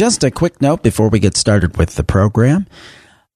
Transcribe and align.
just 0.00 0.24
a 0.24 0.30
quick 0.30 0.62
note 0.62 0.82
before 0.82 1.10
we 1.10 1.18
get 1.18 1.36
started 1.36 1.76
with 1.76 1.96
the 1.96 2.02
program. 2.02 2.66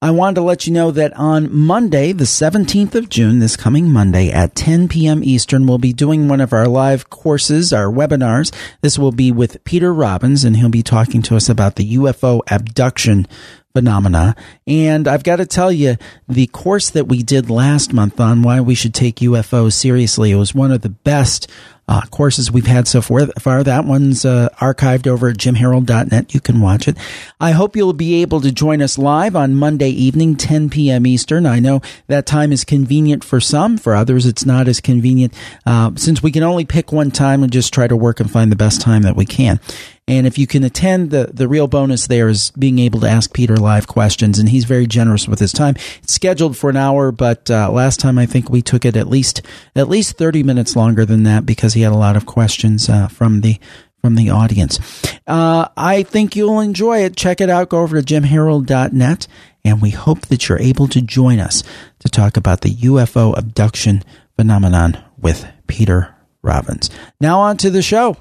I 0.01 0.11
wanted 0.13 0.37
to 0.37 0.41
let 0.41 0.67
you 0.67 0.73
know 0.73 0.91
that 0.93 1.13
on 1.13 1.55
Monday, 1.55 2.13
the 2.13 2.25
17th 2.25 2.95
of 2.95 3.11
June, 3.11 3.39
this 3.39 3.55
coming 3.55 3.93
Monday 3.93 4.31
at 4.31 4.55
10 4.55 4.89
p.m. 4.89 5.23
Eastern, 5.23 5.67
we'll 5.67 5.77
be 5.77 5.93
doing 5.93 6.27
one 6.27 6.41
of 6.41 6.55
our 6.55 6.67
live 6.67 7.11
courses, 7.11 7.75
our 7.75 7.93
webinars. 7.93 8.51
This 8.81 8.99
will 8.99 9.13
be 9.13 9.31
with 9.31 9.63
Peter 9.65 9.93
Robbins, 9.93 10.43
and 10.43 10.57
he'll 10.57 10.71
be 10.71 10.83
talking 10.83 11.21
to 11.21 11.37
us 11.37 11.51
about 11.51 11.77
the 11.77 11.97
UFO 11.97 12.41
abduction 12.51 13.27
phenomena. 13.75 14.37
And 14.69 15.09
I've 15.09 15.25
got 15.25 15.37
to 15.37 15.47
tell 15.47 15.73
you, 15.73 15.97
the 16.29 16.47
course 16.47 16.91
that 16.91 17.09
we 17.09 17.25
did 17.25 17.51
last 17.51 17.93
month 17.93 18.21
on 18.21 18.43
why 18.43 18.61
we 18.61 18.77
should 18.77 18.95
take 18.95 19.17
UFOs 19.17 19.73
seriously, 19.73 20.31
it 20.31 20.37
was 20.37 20.55
one 20.55 20.71
of 20.71 20.83
the 20.83 20.91
best 20.91 21.51
uh, 21.87 22.03
courses 22.11 22.51
we've 22.51 22.67
had 22.67 22.87
so 22.89 23.03
far. 23.03 23.63
That 23.65 23.85
one's 23.85 24.25
uh, 24.25 24.49
archived 24.61 25.07
over 25.07 25.29
at 25.29 25.37
jimharold.net. 25.37 26.33
You 26.33 26.41
can 26.41 26.61
watch 26.61 26.89
it. 26.89 26.97
I 27.41 27.51
hope 27.51 27.77
you'll 27.77 27.93
be 27.93 28.23
able 28.23 28.41
to 28.43 28.53
join 28.53 28.81
us 28.81 28.97
live 28.97 29.37
on 29.37 29.57
Monday 29.57 29.91
evening, 29.91 30.37
10 30.37 30.71
p.m. 30.71 31.07
Eastern. 31.07 31.45
I 31.45 31.59
know 31.59 31.83
that 32.07 32.27
time 32.27 32.53
is 32.53 32.65
convenient 32.65 33.23
for 33.25 33.41
some. 33.41 33.77
For 33.77 33.95
others, 33.95 34.25
it's 34.25 34.47
not 34.47 34.69
as 34.69 34.81
convenient. 34.81 35.35
Uh, 35.67 35.91
since 35.97 36.23
we 36.23 36.31
can 36.31 36.43
only 36.43 36.65
pick 36.65 36.93
one 36.93 37.11
time 37.11 37.43
and 37.43 37.53
just 37.53 37.75
try 37.75 37.87
to 37.87 37.97
work 37.97 38.21
and 38.21 38.31
find 38.31 38.51
the 38.51 38.57
best 38.57 38.81
time 38.81 39.03
that 39.03 39.17
we 39.17 39.27
can. 39.27 39.61
And 40.07 40.27
if 40.27 40.37
you 40.37 40.47
can 40.47 40.65
attend, 40.65 41.11
the, 41.11 41.31
the 41.33 41.49
real 41.49 41.67
bonus 41.67 42.07
there 42.07 42.29
is 42.29 42.51
being 42.53 42.79
able 42.79 43.01
to 43.01 43.09
ask 43.09 43.33
Peter 43.33 43.57
live 43.57 43.87
questions, 43.87 44.39
and 44.39 44.51
he's 44.51 44.65
very 44.65 44.87
generous 44.87 45.27
with 45.27 45.39
his 45.39 45.53
time. 45.53 45.77
It's 46.03 46.13
scheduled 46.13 46.59
for 46.59 46.69
an 46.69 46.77
hour, 46.77 47.11
but 47.11 47.51
uh, 47.51 47.71
last 47.71 48.01
time 48.01 48.19
I 48.19 48.27
think 48.27 48.51
we 48.51 48.61
took 48.61 48.85
it 48.85 48.97
at 48.97 49.09
least 49.09 49.41
at 49.75 49.89
least 49.89 50.19
thirty 50.19 50.43
minutes 50.43 50.77
longer 50.77 51.07
than 51.07 51.23
that 51.23 51.47
because 51.47 51.73
he 51.73 51.81
had 51.81 51.93
a 51.93 51.97
lot 51.97 52.17
of 52.17 52.27
questions 52.27 52.91
uh, 52.91 53.09
from 53.09 53.41
the 53.41 53.59
from 54.03 54.17
the 54.17 54.29
audience. 54.29 54.79
Uh, 55.27 55.69
I 55.79 56.03
think 56.03 56.37
you'll 56.37 56.61
enjoy 56.61 56.99
it. 56.99 57.17
Check 57.17 57.41
it 57.41 57.49
out. 57.49 57.71
Go 57.71 57.81
over 57.81 58.03
to 58.03 58.15
jimharold.net, 58.15 59.27
and 59.65 59.81
we 59.81 59.89
hope 59.89 60.27
that 60.27 60.47
you're 60.47 60.61
able 60.61 60.87
to 60.89 61.01
join 61.01 61.39
us 61.39 61.63
to 62.01 62.11
talk 62.11 62.37
about 62.37 62.61
the 62.61 62.75
UFO 62.75 63.35
abduction 63.39 64.03
phenomenon 64.37 65.03
with 65.17 65.47
Peter 65.67 66.15
Robbins. 66.43 66.91
Now 67.19 67.41
on 67.41 67.57
to 67.57 67.71
the 67.71 67.81
show. 67.81 68.19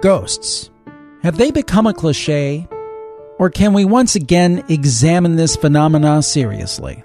Ghosts. 0.00 0.70
Have 1.22 1.36
they 1.36 1.50
become 1.50 1.86
a 1.86 1.94
cliche? 1.94 2.68
Or 3.38 3.50
can 3.50 3.72
we 3.72 3.84
once 3.84 4.14
again 4.14 4.64
examine 4.68 5.36
this 5.36 5.56
phenomena 5.56 6.22
seriously? 6.22 7.04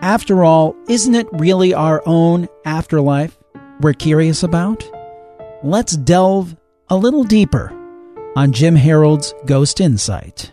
After 0.00 0.44
all, 0.44 0.76
isn't 0.88 1.14
it 1.14 1.26
really 1.32 1.74
our 1.74 2.02
own 2.06 2.48
afterlife 2.64 3.38
we're 3.80 3.94
curious 3.94 4.42
about? 4.42 4.88
Let's 5.62 5.96
delve 5.96 6.56
a 6.88 6.96
little 6.96 7.24
deeper 7.24 7.72
on 8.36 8.52
Jim 8.52 8.76
Harold's 8.76 9.34
Ghost 9.44 9.80
Insight. 9.80 10.52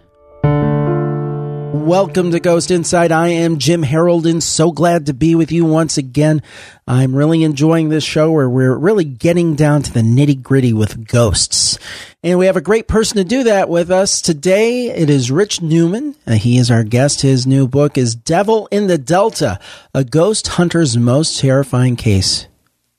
Welcome 1.75 2.31
to 2.31 2.39
Ghost 2.39 2.71
Insight. 2.71 3.11
I 3.11 3.27
am 3.27 3.59
Jim 3.59 3.83
Harold 3.83 4.25
and 4.25 4.41
so 4.41 4.71
glad 4.71 5.07
to 5.07 5.13
be 5.13 5.35
with 5.35 5.51
you 5.51 5.65
once 5.65 5.97
again. 5.97 6.41
I'm 6.87 7.13
really 7.13 7.43
enjoying 7.43 7.89
this 7.89 8.03
show 8.05 8.31
where 8.31 8.49
we're 8.49 8.77
really 8.77 9.03
getting 9.03 9.55
down 9.55 9.81
to 9.83 9.91
the 9.91 9.99
nitty 9.99 10.41
gritty 10.41 10.71
with 10.71 11.05
ghosts. 11.05 11.77
And 12.23 12.39
we 12.39 12.45
have 12.45 12.55
a 12.55 12.61
great 12.61 12.87
person 12.87 13.17
to 13.17 13.25
do 13.25 13.43
that 13.43 13.67
with 13.67 13.91
us 13.91 14.21
today. 14.21 14.87
It 14.89 15.09
is 15.09 15.29
Rich 15.29 15.61
Newman. 15.61 16.15
Uh, 16.25 16.35
he 16.35 16.57
is 16.57 16.71
our 16.71 16.85
guest. 16.85 17.23
His 17.23 17.45
new 17.45 17.67
book 17.67 17.97
is 17.97 18.15
Devil 18.15 18.69
in 18.71 18.87
the 18.87 18.97
Delta, 18.97 19.59
a 19.93 20.05
ghost 20.05 20.47
hunter's 20.47 20.95
most 20.95 21.41
terrifying 21.41 21.97
case 21.97 22.47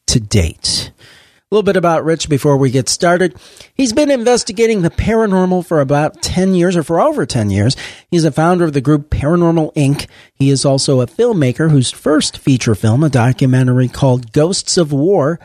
to 0.08 0.20
date. 0.20 0.92
A 1.48 1.54
little 1.54 1.62
bit 1.62 1.76
about 1.76 2.04
Rich 2.04 2.28
before 2.28 2.56
we 2.56 2.72
get 2.72 2.88
started. 2.88 3.36
He's 3.72 3.92
been 3.92 4.10
investigating 4.10 4.82
the 4.82 4.90
paranormal 4.90 5.64
for 5.64 5.80
about 5.80 6.20
10 6.20 6.56
years 6.56 6.76
or 6.76 6.82
for 6.82 7.00
over 7.00 7.24
10 7.24 7.50
years. 7.50 7.76
He's 8.10 8.24
a 8.24 8.32
founder 8.32 8.64
of 8.64 8.72
the 8.72 8.80
group 8.80 9.10
Paranormal 9.10 9.72
Inc. 9.74 10.08
He 10.34 10.50
is 10.50 10.64
also 10.64 11.00
a 11.00 11.06
filmmaker 11.06 11.70
whose 11.70 11.92
first 11.92 12.38
feature 12.38 12.74
film, 12.74 13.04
a 13.04 13.08
documentary 13.08 13.86
called 13.86 14.32
Ghosts 14.32 14.76
of 14.76 14.92
War, 14.92 15.38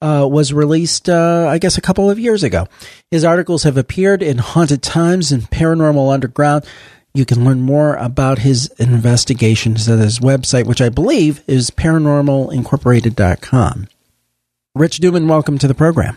uh, 0.00 0.28
was 0.30 0.52
released, 0.52 1.08
uh, 1.08 1.48
I 1.50 1.58
guess, 1.58 1.76
a 1.76 1.80
couple 1.80 2.08
of 2.08 2.20
years 2.20 2.44
ago. 2.44 2.68
His 3.10 3.24
articles 3.24 3.64
have 3.64 3.76
appeared 3.76 4.22
in 4.22 4.38
Haunted 4.38 4.80
Times 4.80 5.32
and 5.32 5.50
Paranormal 5.50 6.14
Underground. 6.14 6.64
You 7.14 7.24
can 7.24 7.44
learn 7.44 7.62
more 7.62 7.96
about 7.96 8.38
his 8.38 8.68
investigations 8.78 9.88
at 9.88 9.98
his 9.98 10.20
website, 10.20 10.66
which 10.66 10.80
I 10.80 10.88
believe 10.88 11.42
is 11.48 11.72
paranormalincorporated.com. 11.72 13.88
Rich 14.78 15.02
Newman, 15.02 15.26
welcome 15.26 15.58
to 15.58 15.66
the 15.66 15.74
program. 15.74 16.16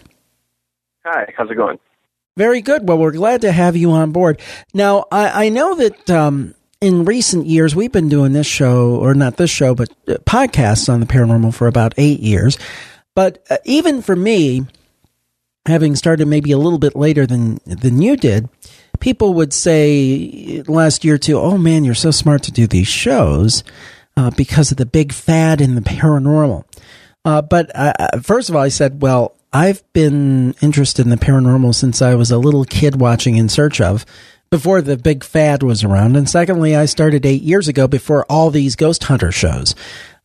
Hi, 1.03 1.33
how's 1.35 1.49
it 1.49 1.55
going? 1.55 1.79
Very 2.37 2.61
good. 2.61 2.87
Well, 2.87 2.99
we're 2.99 3.11
glad 3.11 3.41
to 3.41 3.51
have 3.51 3.75
you 3.75 3.91
on 3.91 4.11
board. 4.11 4.39
Now, 4.73 5.05
I, 5.11 5.45
I 5.45 5.49
know 5.49 5.75
that 5.75 6.09
um, 6.11 6.53
in 6.79 7.03
recent 7.03 7.47
years 7.47 7.75
we've 7.75 7.91
been 7.91 8.07
doing 8.07 8.33
this 8.33 8.45
show, 8.45 8.95
or 8.95 9.15
not 9.15 9.37
this 9.37 9.49
show, 9.49 9.73
but 9.73 9.89
uh, 10.07 10.13
podcasts 10.25 10.93
on 10.93 10.99
the 10.99 11.07
paranormal 11.07 11.55
for 11.55 11.65
about 11.65 11.95
eight 11.97 12.19
years. 12.19 12.59
But 13.15 13.43
uh, 13.49 13.57
even 13.65 14.03
for 14.03 14.15
me, 14.15 14.67
having 15.65 15.95
started 15.95 16.27
maybe 16.27 16.51
a 16.51 16.57
little 16.59 16.79
bit 16.79 16.95
later 16.95 17.25
than 17.25 17.59
than 17.65 17.99
you 18.01 18.15
did, 18.15 18.47
people 18.99 19.33
would 19.33 19.53
say 19.53 20.63
last 20.67 21.03
year 21.03 21.17
too, 21.17 21.39
"Oh 21.39 21.57
man, 21.57 21.83
you're 21.83 21.95
so 21.95 22.11
smart 22.11 22.43
to 22.43 22.51
do 22.51 22.67
these 22.67 22.87
shows 22.87 23.63
uh, 24.15 24.29
because 24.37 24.71
of 24.71 24.77
the 24.77 24.85
big 24.85 25.11
fad 25.11 25.61
in 25.61 25.73
the 25.73 25.81
paranormal." 25.81 26.63
Uh, 27.23 27.41
but 27.41 27.69
uh, 27.75 27.93
uh, 27.99 28.19
first 28.19 28.49
of 28.49 28.55
all, 28.55 28.61
I 28.61 28.69
said, 28.69 29.01
well, 29.01 29.35
I've 29.53 29.83
been 29.93 30.55
interested 30.61 31.05
in 31.05 31.09
the 31.09 31.17
paranormal 31.17 31.75
since 31.75 32.01
I 32.01 32.15
was 32.15 32.31
a 32.31 32.37
little 32.37 32.65
kid 32.65 32.99
watching 32.99 33.35
In 33.35 33.49
Search 33.49 33.79
of, 33.81 34.05
before 34.49 34.81
the 34.81 34.97
big 34.97 35.23
fad 35.23 35.63
was 35.63 35.83
around. 35.83 36.15
And 36.15 36.29
secondly, 36.29 36.75
I 36.75 36.85
started 36.85 37.25
eight 37.25 37.41
years 37.41 37.67
ago 37.67 37.87
before 37.87 38.25
all 38.29 38.49
these 38.49 38.75
ghost 38.75 39.03
hunter 39.03 39.31
shows 39.31 39.75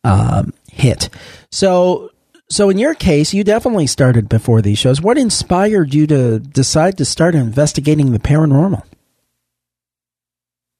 um, 0.05 0.53
hit. 0.71 1.09
So, 1.51 2.11
so 2.49 2.71
in 2.71 2.79
your 2.79 2.95
case, 2.95 3.35
you 3.35 3.45
definitely 3.45 3.87
started 3.87 4.29
before 4.29 4.63
these 4.63 4.79
shows. 4.79 5.01
What 5.01 5.19
inspired 5.19 5.93
you 5.93 6.07
to 6.07 6.39
decide 6.39 6.99
to 6.99 7.05
start 7.05 7.35
investigating 7.35 8.13
the 8.13 8.19
paranormal? 8.19 8.83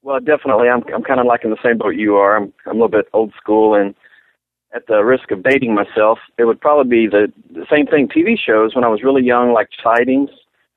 Well, 0.01 0.21
definitely, 0.21 0.69
I'm 0.69 0.83
I'm 0.95 1.03
kind 1.03 1.19
of 1.19 1.25
like 1.25 1.43
in 1.43 1.49
the 1.49 1.57
same 1.61 1.77
boat 1.77 1.95
you 1.95 2.15
are. 2.15 2.37
I'm 2.37 2.53
I'm 2.65 2.71
a 2.71 2.73
little 2.73 2.87
bit 2.87 3.09
old 3.11 3.33
school 3.35 3.75
and 3.75 3.93
at 4.73 4.87
the 4.87 5.03
risk 5.03 5.31
of 5.31 5.43
dating 5.43 5.73
myself, 5.73 6.19
it 6.37 6.45
would 6.45 6.59
probably 6.59 6.89
be 6.89 7.07
the, 7.07 7.31
the 7.51 7.65
same 7.71 7.87
thing. 7.87 8.07
TV 8.07 8.37
shows 8.37 8.75
when 8.75 8.83
I 8.83 8.89
was 8.89 9.03
really 9.03 9.23
young, 9.23 9.53
like 9.53 9.69
sightings 9.83 10.29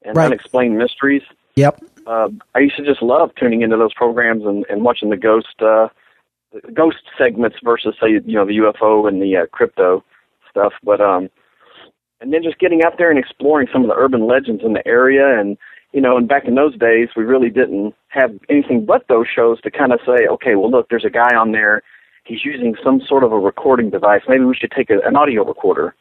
and 0.02 0.16
right. 0.16 0.26
unexplained 0.26 0.78
mysteries. 0.78 1.22
Yep. 1.56 1.82
Uh, 2.06 2.28
I 2.54 2.60
used 2.60 2.76
to 2.76 2.84
just 2.84 3.02
love 3.02 3.30
tuning 3.36 3.62
into 3.62 3.76
those 3.76 3.92
programs 3.94 4.44
and, 4.44 4.64
and 4.70 4.82
watching 4.82 5.10
the 5.10 5.16
ghost 5.16 5.60
uh, 5.60 5.88
the 6.52 6.72
ghost 6.72 6.96
segments 7.16 7.58
versus 7.62 7.94
say 8.00 8.08
you 8.10 8.34
know 8.34 8.44
the 8.44 8.58
UFO 8.58 9.06
and 9.06 9.22
the 9.22 9.36
uh, 9.36 9.46
crypto 9.52 10.04
stuff. 10.48 10.72
But 10.82 11.00
um, 11.00 11.28
and 12.20 12.32
then 12.32 12.42
just 12.42 12.58
getting 12.58 12.82
out 12.82 12.98
there 12.98 13.10
and 13.10 13.18
exploring 13.18 13.68
some 13.72 13.82
of 13.82 13.88
the 13.88 13.94
urban 13.94 14.26
legends 14.26 14.62
in 14.64 14.72
the 14.72 14.86
area 14.86 15.38
and 15.38 15.56
you 15.92 16.00
know, 16.00 16.16
and 16.16 16.28
back 16.28 16.46
in 16.46 16.54
those 16.54 16.76
days, 16.78 17.08
we 17.16 17.24
really 17.24 17.50
didn't 17.50 17.94
have 18.08 18.30
anything 18.48 18.84
but 18.84 19.06
those 19.08 19.26
shows 19.26 19.60
to 19.62 19.70
kind 19.72 19.92
of 19.92 19.98
say, 20.06 20.26
okay, 20.28 20.54
well, 20.54 20.70
look, 20.70 20.88
there's 20.88 21.04
a 21.04 21.10
guy 21.10 21.34
on 21.36 21.50
there 21.50 21.82
he's 22.30 22.44
using 22.44 22.76
some 22.82 23.00
sort 23.06 23.24
of 23.24 23.32
a 23.32 23.38
recording 23.38 23.90
device. 23.90 24.22
Maybe 24.28 24.44
we 24.44 24.54
should 24.54 24.70
take 24.70 24.88
a, 24.90 25.00
an 25.04 25.16
audio 25.16 25.44
recorder. 25.44 25.94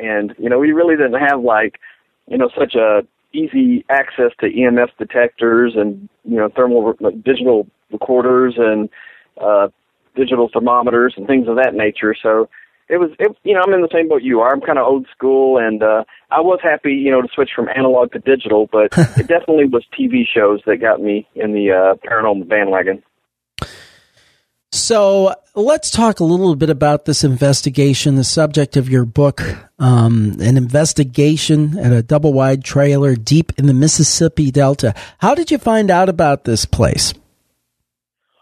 And 0.00 0.34
you 0.38 0.48
know, 0.48 0.58
we 0.58 0.72
really 0.72 0.96
didn't 0.96 1.20
have 1.20 1.40
like 1.40 1.78
you 2.26 2.36
know 2.36 2.50
such 2.58 2.74
a 2.74 3.02
easy 3.32 3.84
access 3.90 4.32
to 4.40 4.46
EMF 4.46 4.88
detectors 4.98 5.74
and 5.76 6.08
you 6.24 6.36
know 6.36 6.48
thermal 6.54 6.94
like, 7.00 7.22
digital 7.22 7.66
recorders 7.92 8.54
and 8.56 8.88
uh, 9.40 9.68
digital 10.16 10.48
thermometers 10.52 11.14
and 11.16 11.26
things 11.26 11.48
of 11.48 11.56
that 11.56 11.74
nature. 11.74 12.14
So 12.20 12.48
it 12.88 12.96
was 12.96 13.10
it, 13.18 13.36
you 13.44 13.54
know 13.54 13.62
I'm 13.66 13.72
in 13.72 13.82
the 13.82 13.88
same 13.92 14.08
boat 14.08 14.22
you 14.22 14.40
are. 14.40 14.52
I'm 14.52 14.60
kind 14.60 14.78
of 14.78 14.86
old 14.86 15.06
school, 15.14 15.58
and 15.58 15.82
uh, 15.82 16.04
I 16.30 16.40
was 16.40 16.58
happy 16.62 16.92
you 16.92 17.10
know 17.10 17.22
to 17.22 17.28
switch 17.34 17.50
from 17.54 17.68
analog 17.68 18.12
to 18.12 18.18
digital, 18.18 18.68
but 18.70 18.86
it 19.16 19.28
definitely 19.28 19.66
was 19.66 19.84
TV 19.98 20.24
shows 20.26 20.60
that 20.66 20.78
got 20.78 21.00
me 21.00 21.26
in 21.34 21.52
the 21.52 21.70
uh, 21.70 22.08
paranormal 22.08 22.48
bandwagon. 22.48 23.02
So 24.70 25.34
let's 25.54 25.90
talk 25.90 26.20
a 26.20 26.24
little 26.24 26.54
bit 26.54 26.68
about 26.68 27.06
this 27.06 27.24
investigation, 27.24 28.16
the 28.16 28.24
subject 28.24 28.76
of 28.76 28.88
your 28.88 29.06
book, 29.06 29.42
um, 29.78 30.36
an 30.40 30.58
investigation 30.58 31.78
at 31.78 31.90
a 31.90 32.02
double 32.02 32.34
wide 32.34 32.64
trailer 32.64 33.14
deep 33.14 33.52
in 33.56 33.66
the 33.66 33.72
Mississippi 33.72 34.50
Delta. 34.50 34.94
How 35.18 35.34
did 35.34 35.50
you 35.50 35.56
find 35.56 35.90
out 35.90 36.10
about 36.10 36.44
this 36.44 36.66
place? 36.66 37.14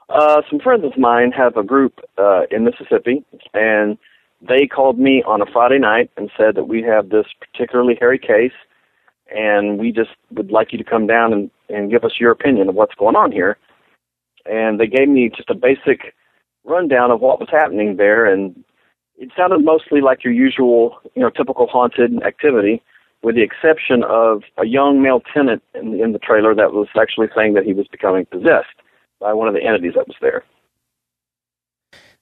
Uh, 0.09 0.43
some 0.51 0.59
friends 0.59 0.85
of 0.85 0.99
mine 0.99 1.31
have 1.31 1.57
a 1.57 1.63
group 1.63 2.01
uh, 2.19 2.43
in 2.51 2.65
Mississippi, 2.65 3.25
and 3.55 3.97
they 4.41 4.67
called 4.67 4.99
me 4.99 5.23
on 5.27 5.41
a 5.41 5.47
Friday 5.53 5.79
night 5.79 6.11
and 6.17 6.31
said 6.37 6.57
that 6.57 6.65
we 6.65 6.83
have 6.83 7.09
this 7.09 7.27
particularly 7.41 7.97
hairy 8.01 8.19
case, 8.19 8.53
and 9.33 9.79
we 9.79 9.93
just 9.93 10.11
would 10.33 10.51
like 10.51 10.73
you 10.73 10.79
to 10.79 10.85
come 10.85 11.07
down 11.07 11.33
and, 11.33 11.51
and 11.69 11.91
give 11.91 12.05
us 12.05 12.13
your 12.19 12.33
opinion 12.33 12.69
of 12.69 12.75
what's 12.75 12.95
going 12.97 13.15
on 13.15 13.31
here 13.31 13.57
and 14.49 14.81
they 14.81 14.87
gave 14.87 15.09
me 15.09 15.31
just 15.35 15.51
a 15.51 15.55
basic 15.55 16.15
rundown 16.65 17.11
of 17.11 17.21
what 17.21 17.41
was 17.41 17.49
happening 17.51 17.97
there. 17.97 18.27
And 18.27 18.65
it 19.17 19.31
sounded 19.37 19.65
mostly 19.65 20.01
like 20.01 20.25
your 20.25 20.33
usual, 20.33 20.99
you 21.15 21.23
know, 21.23 21.31
typical 21.31 21.67
haunted 21.67 22.23
activity, 22.23 22.83
with 23.23 23.35
the 23.35 23.43
exception 23.43 24.03
of 24.09 24.43
a 24.59 24.67
young 24.67 25.03
male 25.03 25.21
tenant 25.33 25.63
in, 25.75 26.01
in 26.01 26.13
the 26.13 26.19
trailer 26.19 26.55
that 26.55 26.73
was 26.73 26.89
actually 27.01 27.29
saying 27.35 27.55
that 27.55 27.65
he 27.65 27.73
was 27.73 27.87
becoming 27.89 28.27
possessed 28.27 28.77
by 29.21 29.33
one 29.33 29.49
of 29.49 29.55
the 29.55 29.63
entities 29.63 29.93
that 29.97 30.07
was 30.07 30.17
there. 30.21 30.45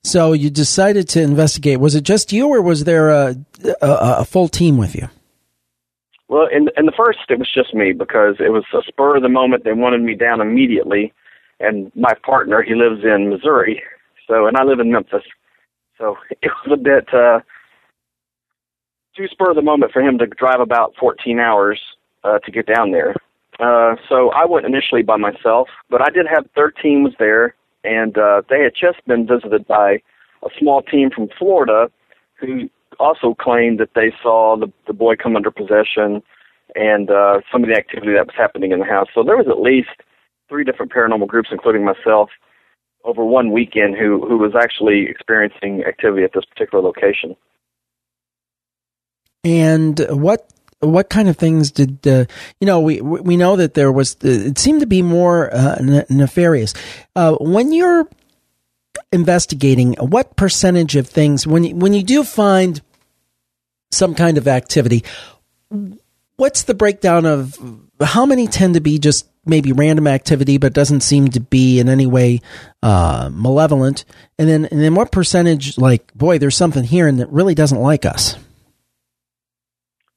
So 0.03 0.35
you 0.35 0.51
decided 0.51 1.09
to 1.11 1.23
investigate. 1.23 1.81
Was 1.81 1.95
it 1.95 2.05
just 2.05 2.33
you, 2.33 2.49
or 2.49 2.61
was 2.61 2.85
there 2.85 3.09
a, 3.09 3.37
a, 3.81 3.89
a 4.21 4.25
full 4.25 4.49
team 4.49 4.77
with 4.77 4.95
you? 4.95 5.09
Well, 6.29 6.47
in 6.47 6.69
in 6.77 6.87
the 6.87 6.93
first, 6.97 7.21
it 7.29 7.39
was 7.39 7.51
just 7.53 7.75
me 7.75 7.93
because 7.93 8.37
it 8.39 8.51
was 8.51 8.65
a 8.75 8.83
spur 8.87 9.17
of 9.17 9.23
the 9.23 9.29
moment. 9.29 9.65
They 9.65 9.73
wanted 9.73 10.03
me 10.03 10.15
down 10.15 10.41
immediately, 10.41 11.13
and 11.61 11.91
my 11.95 12.13
partner, 12.25 12.63
he 12.63 12.75
lives 12.75 13.05
in 13.05 13.31
Missouri, 13.31 13.83
so 14.27 14.47
and 14.47 14.57
I 14.57 14.65
live 14.65 14.81
in 14.81 14.91
Memphis, 14.91 15.25
so 15.99 16.17
it 16.43 16.51
was 16.67 16.73
a 16.73 16.83
bit 16.83 17.13
uh, 17.13 17.41
too 19.17 19.29
spur 19.29 19.51
of 19.51 19.57
the 19.57 19.63
moment 19.63 19.93
for 19.93 20.03
him 20.03 20.19
to 20.19 20.27
drive 20.27 20.61
about 20.61 20.95
14 20.99 21.39
hours 21.39 21.81
uh, 22.25 22.39
to 22.41 22.51
get 22.51 22.67
down 22.67 22.91
there. 22.91 23.15
Uh, 23.61 23.95
so 24.09 24.31
I 24.31 24.45
went 24.45 24.67
initially 24.67 25.03
by 25.03 25.17
myself, 25.17 25.69
but 25.89 26.03
I 26.03 26.11
did 26.11 26.27
have 26.27 26.47
13 26.57 27.05
was 27.05 27.13
there, 27.19 27.55
and 27.85 28.19
uh, 28.19 28.43
they 28.51 28.63
had 28.63 28.73
just 28.79 29.05
been 29.07 29.27
visited 29.27 29.67
by 29.67 30.03
a 30.43 30.49
small 30.59 30.83
team 30.83 31.11
from 31.11 31.29
Florida 31.39 31.91
who 32.41 32.69
also 32.99 33.35
claimed 33.35 33.79
that 33.79 33.95
they 33.95 34.13
saw 34.23 34.57
the, 34.57 34.73
the 34.87 34.93
boy 34.93 35.17
come 35.17 35.37
under 35.37 35.51
possession 35.51 36.23
and 36.75 37.11
uh, 37.11 37.41
some 37.53 37.63
of 37.63 37.69
the 37.69 37.77
activity 37.77 38.13
that 38.13 38.27
was 38.27 38.35
happening 38.37 38.73
in 38.73 38.81
the 38.81 38.85
house. 38.85 39.09
So 39.15 39.23
there 39.23 39.37
was 39.37 39.47
at 39.49 39.61
least 39.61 40.03
three 40.49 40.65
different 40.65 40.93
paranormal 40.93 41.27
groups, 41.27 41.49
including 41.53 41.85
myself, 41.85 42.31
over 43.05 43.25
one 43.25 43.53
weekend 43.53 43.97
who 43.97 44.27
who 44.27 44.39
was 44.39 44.53
actually 44.59 45.07
experiencing 45.09 45.85
activity 45.87 46.25
at 46.25 46.33
this 46.35 46.45
particular 46.45 46.83
location. 46.83 47.37
And 49.45 49.99
what 50.11 50.49
what 50.81 51.11
kind 51.11 51.29
of 51.29 51.37
things 51.37 51.71
did 51.71 52.07
uh, 52.07 52.25
you 52.61 52.67
know? 52.67 52.81
We 52.81 53.01
we 53.01 53.37
know 53.37 53.57
that 53.57 53.75
there 53.75 53.93
was 53.93 54.17
it 54.23 54.59
seemed 54.59 54.81
to 54.81 54.87
be 54.87 55.03
more 55.03 55.55
uh, 55.55 56.05
nefarious. 56.09 56.75
Uh, 57.15 57.37
when 57.41 57.73
you're 57.73 58.09
investigating, 59.13 59.95
what 59.95 60.37
percentage 60.37 60.97
of 60.97 61.09
things 61.09 61.47
when 61.47 61.65
you, 61.65 61.77
when 61.77 61.93
you 61.93 62.03
do 62.03 62.25
find 62.25 62.81
some 63.93 64.15
kind 64.15 64.39
of 64.39 64.49
activity, 64.49 65.05
what's 66.37 66.65
the 66.65 66.75
breakdown 66.75 67.27
of 67.27 67.59
how 68.01 68.27
many 68.27 68.47
tend 68.47 68.75
to 68.75 68.81
be 68.81 68.99
just 68.99 69.29
maybe 69.47 69.73
random 69.73 70.07
activity, 70.07 70.59
but 70.59 70.73
doesn't 70.73 71.01
seem 71.01 71.29
to 71.29 71.41
be 71.41 71.79
in 71.79 71.89
any 71.89 72.07
way 72.07 72.41
uh, 72.83 73.31
malevolent? 73.33 74.05
And 74.39 74.49
then, 74.49 74.65
and 74.67 74.81
then 74.81 74.95
what 74.95 75.13
percentage, 75.13 75.79
like, 75.79 76.13
boy, 76.15 76.39
there's 76.39 76.57
something 76.57 76.85
here 76.85 77.07
and 77.07 77.21
that 77.21 77.31
really 77.31 77.55
doesn't 77.55 77.81
like 77.81 78.05
us? 78.05 78.37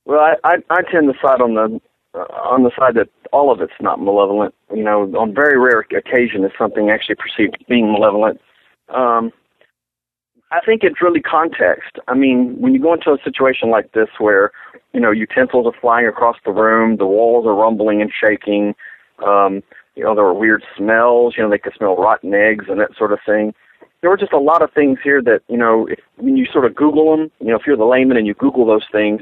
Well, 0.06 0.19
I, 0.19 0.36
I, 0.44 0.56
I 0.69 0.81
tend 0.90 1.12
to 1.12 1.19
side 1.22 1.42
on 1.42 1.56
the 1.56 1.81
uh, 2.14 2.19
on 2.19 2.64
the 2.64 2.72
side 2.80 2.96
that 2.96 3.10
all 3.34 3.52
of 3.52 3.60
it's 3.60 3.74
not 3.81 4.02
malevolent. 4.02 4.56
You 4.74 4.84
know, 4.84 5.02
on 5.19 5.36
very 5.36 5.60
rare 5.60 5.81
occasion 5.81 6.46
is 6.46 6.52
something 6.58 6.90
actually 6.90 7.16
perceived 7.16 7.58
as 7.60 7.66
being 7.68 7.92
malevolent. 7.92 8.40
Um, 8.88 9.34
I 10.52 10.62
think 10.66 10.84
it's 10.84 11.02
really 11.02 11.22
context. 11.22 11.98
I 12.08 12.16
mean, 12.16 12.56
when 12.60 12.74
you 12.74 12.82
go 12.82 12.94
into 12.94 13.12
a 13.12 13.18
situation 13.24 13.70
like 13.70 13.92
this 13.92 14.08
where, 14.18 14.52
you 14.94 15.00
know, 15.00 15.12
utensils 15.12 15.66
are 15.68 15.80
flying 15.80 16.08
across 16.08 16.38
the 16.46 16.52
room, 16.52 16.98
the 16.98 17.06
walls 17.06 17.46
are 17.46 17.54
rumbling 17.54 18.02
and 18.02 18.12
shaking, 18.12 18.74
um, 19.26 19.62
you 19.96 20.04
know, 20.04 20.16
there 20.16 20.24
were 20.24 20.34
weird 20.34 20.64
smells, 20.78 21.36
you 21.36 21.44
know, 21.44 21.50
they 21.50 21.58
could 21.58 21.74
smell 21.76 21.96
rotten 21.98 22.34
eggs 22.34 22.66
and 22.70 22.80
that 22.80 22.96
sort 22.98 23.12
of 23.12 23.20
thing. 23.26 23.54
There 24.02 24.10
were 24.10 24.18
just 24.18 24.32
a 24.32 24.40
lot 24.40 24.62
of 24.62 24.72
things 24.72 25.00
here 25.04 25.22
that, 25.24 25.42
you 25.50 25.58
know, 25.58 25.88
if, 25.88 26.00
when 26.18 26.38
you 26.38 26.46
sort 26.46 26.66
of 26.66 26.76
Google 26.76 27.18
them, 27.18 27.32
you 27.40 27.48
know, 27.48 27.56
if 27.56 27.64
you're 27.66 27.76
the 27.76 27.84
layman 27.84 28.16
and 28.16 28.28
you 28.28 28.36
Google 28.36 28.66
those 28.66 28.86
things, 28.92 29.22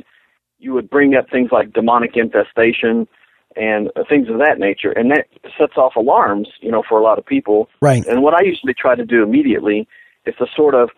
you 0.59 0.73
would 0.73 0.89
bring 0.89 1.15
up 1.15 1.29
things 1.29 1.49
like 1.51 1.73
demonic 1.73 2.11
infestation 2.15 3.07
and 3.55 3.89
uh, 3.95 4.03
things 4.07 4.27
of 4.29 4.37
that 4.39 4.59
nature. 4.59 4.91
And 4.91 5.09
that 5.11 5.27
sets 5.57 5.77
off 5.77 5.95
alarms, 5.95 6.49
you 6.59 6.71
know, 6.71 6.83
for 6.87 6.99
a 6.99 7.03
lot 7.03 7.17
of 7.17 7.25
people. 7.25 7.69
Right. 7.81 8.05
And 8.05 8.21
what 8.21 8.33
I 8.33 8.43
usually 8.43 8.73
try 8.73 8.95
to 8.95 9.05
do 9.05 9.23
immediately 9.23 9.87
is 10.25 10.35
to 10.39 10.45
sort 10.55 10.75
of 10.75 10.89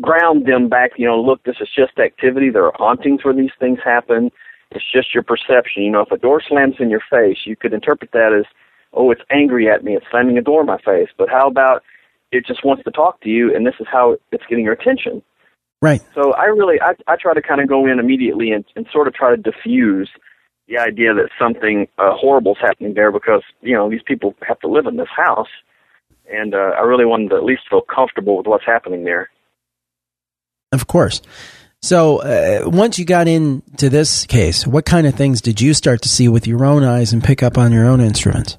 ground 0.00 0.46
them 0.46 0.68
back, 0.68 0.92
you 0.96 1.06
know, 1.06 1.20
look, 1.20 1.42
this 1.44 1.56
is 1.60 1.68
just 1.74 1.98
activity. 1.98 2.50
There 2.50 2.64
are 2.64 2.72
hauntings 2.74 3.24
where 3.24 3.34
these 3.34 3.50
things 3.58 3.78
happen. 3.84 4.30
It's 4.70 4.84
just 4.92 5.14
your 5.14 5.22
perception. 5.22 5.82
You 5.82 5.90
know, 5.90 6.02
if 6.02 6.12
a 6.12 6.18
door 6.18 6.42
slams 6.46 6.76
in 6.78 6.90
your 6.90 7.02
face, 7.10 7.38
you 7.44 7.56
could 7.56 7.72
interpret 7.72 8.12
that 8.12 8.32
as, 8.38 8.44
oh, 8.92 9.10
it's 9.10 9.22
angry 9.30 9.68
at 9.70 9.84
me. 9.84 9.96
It's 9.96 10.06
slamming 10.10 10.38
a 10.38 10.42
door 10.42 10.60
in 10.60 10.66
my 10.66 10.78
face. 10.78 11.08
But 11.16 11.28
how 11.28 11.48
about 11.48 11.82
it 12.32 12.46
just 12.46 12.64
wants 12.64 12.84
to 12.84 12.90
talk 12.90 13.20
to 13.22 13.28
you, 13.28 13.54
and 13.54 13.66
this 13.66 13.74
is 13.80 13.86
how 13.90 14.16
it's 14.32 14.44
getting 14.48 14.64
your 14.64 14.74
attention? 14.74 15.22
Right. 15.80 16.02
So 16.14 16.32
I 16.34 16.44
really, 16.46 16.80
I, 16.80 16.94
I 17.06 17.16
try 17.16 17.34
to 17.34 17.42
kind 17.42 17.60
of 17.60 17.68
go 17.68 17.86
in 17.86 17.98
immediately 17.98 18.50
and, 18.50 18.64
and 18.74 18.86
sort 18.92 19.06
of 19.06 19.14
try 19.14 19.30
to 19.30 19.36
diffuse 19.36 20.10
the 20.66 20.76
idea 20.76 21.14
that 21.14 21.30
something 21.38 21.86
uh, 21.98 22.12
horrible 22.12 22.52
is 22.52 22.58
happening 22.60 22.94
there 22.94 23.10
because, 23.10 23.42
you 23.62 23.74
know, 23.74 23.88
these 23.88 24.02
people 24.04 24.34
have 24.46 24.58
to 24.60 24.68
live 24.68 24.86
in 24.86 24.96
this 24.96 25.08
house. 25.14 25.48
And 26.30 26.54
uh, 26.54 26.72
I 26.76 26.82
really 26.82 27.06
wanted 27.06 27.30
to 27.30 27.36
at 27.36 27.44
least 27.44 27.62
feel 27.70 27.80
comfortable 27.80 28.36
with 28.36 28.46
what's 28.46 28.66
happening 28.66 29.04
there. 29.04 29.30
Of 30.72 30.86
course. 30.86 31.22
So 31.80 32.18
uh, 32.18 32.68
once 32.68 32.98
you 32.98 33.04
got 33.04 33.28
into 33.28 33.88
this 33.88 34.26
case, 34.26 34.66
what 34.66 34.84
kind 34.84 35.06
of 35.06 35.14
things 35.14 35.40
did 35.40 35.60
you 35.60 35.74
start 35.74 36.02
to 36.02 36.08
see 36.08 36.28
with 36.28 36.46
your 36.46 36.64
own 36.64 36.82
eyes 36.82 37.12
and 37.12 37.22
pick 37.22 37.42
up 37.42 37.56
on 37.56 37.72
your 37.72 37.86
own 37.86 38.00
instruments? 38.00 38.56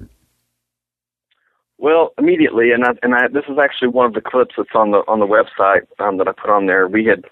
Well, 1.78 2.12
immediately, 2.18 2.72
and 2.72 2.84
I, 2.84 2.90
and 3.02 3.14
I, 3.14 3.28
this 3.28 3.44
is 3.48 3.58
actually 3.62 3.88
one 3.88 4.06
of 4.06 4.14
the 4.14 4.20
clips 4.20 4.54
that's 4.56 4.74
on 4.74 4.90
the 4.90 4.98
on 5.08 5.18
the 5.18 5.26
website 5.26 5.86
um, 5.98 6.18
that 6.18 6.28
I 6.28 6.32
put 6.32 6.50
on 6.50 6.66
there. 6.66 6.88
We 6.88 7.06
had 7.06 7.24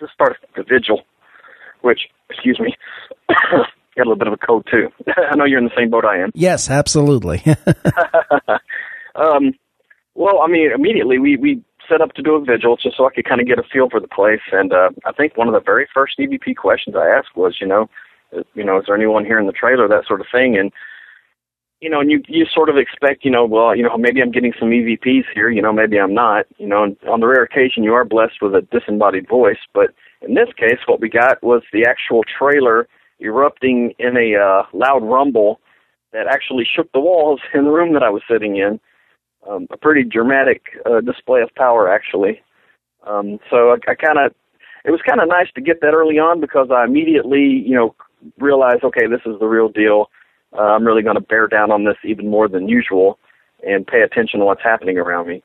just 0.00 0.12
started 0.12 0.38
the 0.56 0.64
vigil, 0.64 1.02
which, 1.82 2.00
excuse 2.30 2.58
me, 2.58 2.74
got 3.28 3.68
a 3.96 3.98
little 3.98 4.16
bit 4.16 4.26
of 4.26 4.34
a 4.34 4.38
cold 4.38 4.66
too. 4.70 4.88
I 5.30 5.36
know 5.36 5.44
you're 5.44 5.58
in 5.58 5.64
the 5.64 5.76
same 5.76 5.90
boat 5.90 6.04
I 6.04 6.18
am. 6.18 6.30
Yes, 6.34 6.68
absolutely. 6.68 7.42
um, 9.14 9.54
well, 10.14 10.40
I 10.40 10.48
mean, 10.48 10.72
immediately 10.72 11.18
we 11.18 11.36
we 11.36 11.62
set 11.88 12.00
up 12.00 12.12
to 12.14 12.22
do 12.22 12.34
a 12.34 12.44
vigil 12.44 12.76
just 12.76 12.96
so 12.96 13.06
I 13.06 13.14
could 13.14 13.24
kind 13.24 13.40
of 13.40 13.46
get 13.46 13.58
a 13.58 13.62
feel 13.62 13.88
for 13.90 14.00
the 14.00 14.08
place. 14.08 14.40
And 14.52 14.72
uh, 14.72 14.90
I 15.04 15.12
think 15.12 15.36
one 15.36 15.48
of 15.48 15.54
the 15.54 15.60
very 15.60 15.86
first 15.92 16.18
EVP 16.18 16.56
questions 16.56 16.96
I 16.96 17.08
asked 17.08 17.36
was, 17.36 17.56
you 17.60 17.66
know, 17.66 17.88
uh, 18.36 18.42
you 18.54 18.64
know, 18.64 18.78
is 18.78 18.84
there 18.86 18.96
anyone 18.96 19.24
here 19.24 19.38
in 19.38 19.46
the 19.46 19.52
trailer, 19.52 19.88
that 19.88 20.06
sort 20.06 20.20
of 20.20 20.26
thing. 20.32 20.56
And 20.58 20.72
you 21.80 21.90
know, 21.90 22.00
and 22.00 22.10
you 22.10 22.22
you 22.26 22.46
sort 22.46 22.70
of 22.70 22.78
expect, 22.78 23.24
you 23.24 23.30
know, 23.30 23.44
well, 23.44 23.76
you 23.76 23.82
know, 23.82 23.96
maybe 23.98 24.22
I'm 24.22 24.30
getting 24.30 24.54
some 24.58 24.70
EVPs 24.70 25.24
here, 25.34 25.50
you 25.50 25.60
know, 25.60 25.72
maybe 25.72 25.98
I'm 26.00 26.14
not, 26.14 26.46
you 26.56 26.66
know, 26.66 26.84
and 26.84 26.96
on 27.06 27.20
the 27.20 27.26
rare 27.26 27.42
occasion 27.42 27.84
you 27.84 27.92
are 27.92 28.04
blessed 28.04 28.40
with 28.40 28.54
a 28.54 28.62
disembodied 28.62 29.28
voice, 29.28 29.58
but 29.74 29.90
in 30.22 30.34
this 30.34 30.48
case, 30.56 30.78
what 30.86 31.00
we 31.00 31.10
got 31.10 31.42
was 31.42 31.62
the 31.72 31.84
actual 31.86 32.24
trailer 32.24 32.88
erupting 33.20 33.92
in 33.98 34.16
a 34.16 34.36
uh, 34.36 34.62
loud 34.72 35.02
rumble 35.04 35.60
that 36.12 36.26
actually 36.26 36.64
shook 36.64 36.90
the 36.92 37.00
walls 37.00 37.40
in 37.52 37.64
the 37.64 37.70
room 37.70 37.92
that 37.92 38.02
I 38.02 38.10
was 38.10 38.22
sitting 38.30 38.56
in 38.56 38.80
um, 39.48 39.66
a 39.70 39.76
pretty 39.76 40.02
dramatic 40.02 40.62
uh, 40.84 41.00
display 41.00 41.42
of 41.42 41.54
power, 41.54 41.88
actually. 41.88 42.40
Um, 43.06 43.38
so 43.50 43.70
I, 43.70 43.76
I 43.90 43.94
kind 43.94 44.18
of, 44.18 44.34
it 44.84 44.90
was 44.90 45.00
kind 45.06 45.20
of 45.20 45.28
nice 45.28 45.48
to 45.54 45.60
get 45.60 45.80
that 45.80 45.94
early 45.94 46.18
on 46.18 46.40
because 46.40 46.68
I 46.70 46.84
immediately, 46.84 47.62
you 47.64 47.74
know, 47.74 47.94
realized, 48.38 48.84
okay, 48.84 49.06
this 49.06 49.20
is 49.26 49.38
the 49.38 49.46
real 49.46 49.68
deal. 49.68 50.10
Uh, 50.56 50.62
I'm 50.62 50.84
really 50.84 51.02
going 51.02 51.16
to 51.16 51.20
bear 51.20 51.48
down 51.48 51.70
on 51.70 51.84
this 51.84 51.96
even 52.04 52.30
more 52.30 52.48
than 52.48 52.68
usual 52.68 53.18
and 53.66 53.86
pay 53.86 54.02
attention 54.02 54.40
to 54.40 54.46
what's 54.46 54.62
happening 54.62 54.98
around 54.98 55.28
me. 55.28 55.42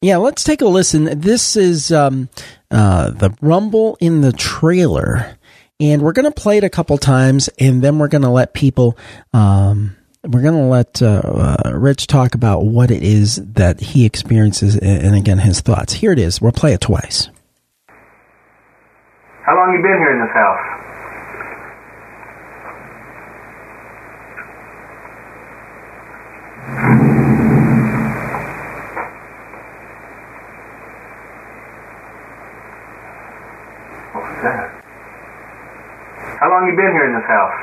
Yeah, 0.00 0.16
let's 0.16 0.42
take 0.42 0.60
a 0.62 0.66
listen. 0.66 1.20
This 1.20 1.56
is 1.56 1.92
um, 1.92 2.28
uh, 2.70 3.10
the 3.10 3.36
rumble 3.40 3.96
in 4.00 4.20
the 4.20 4.32
trailer, 4.32 5.36
and 5.78 6.02
we're 6.02 6.12
going 6.12 6.30
to 6.30 6.40
play 6.40 6.58
it 6.58 6.64
a 6.64 6.70
couple 6.70 6.98
times, 6.98 7.48
and 7.60 7.82
then 7.82 7.98
we're 7.98 8.08
going 8.08 8.22
to 8.22 8.30
let 8.30 8.52
people 8.52 8.98
um, 9.32 9.96
we're 10.24 10.42
going 10.42 10.54
to 10.54 10.68
let 10.68 11.02
uh, 11.02 11.20
uh, 11.64 11.72
Rich 11.74 12.06
talk 12.06 12.34
about 12.34 12.60
what 12.64 12.90
it 12.92 13.02
is 13.02 13.36
that 13.54 13.80
he 13.80 14.04
experiences 14.04 14.76
and, 14.76 15.16
again, 15.16 15.38
his 15.38 15.60
thoughts. 15.60 15.92
Here 15.94 16.12
it 16.12 16.18
is. 16.18 16.40
We'll 16.40 16.52
play 16.52 16.72
it 16.72 16.80
twice. 16.80 17.28
How 19.44 19.56
long 19.56 19.72
you 19.74 19.82
been 19.82 19.98
here 19.98 20.12
in 20.12 20.20
this 20.20 20.32
house? 20.32 20.68
What 34.12 34.22
was 34.22 34.42
that? 34.42 34.70
How 36.38 36.48
long 36.50 36.66
you 36.68 36.76
been 36.76 36.92
here 36.92 37.06
in 37.06 37.14
this 37.14 37.26
house? 37.26 37.58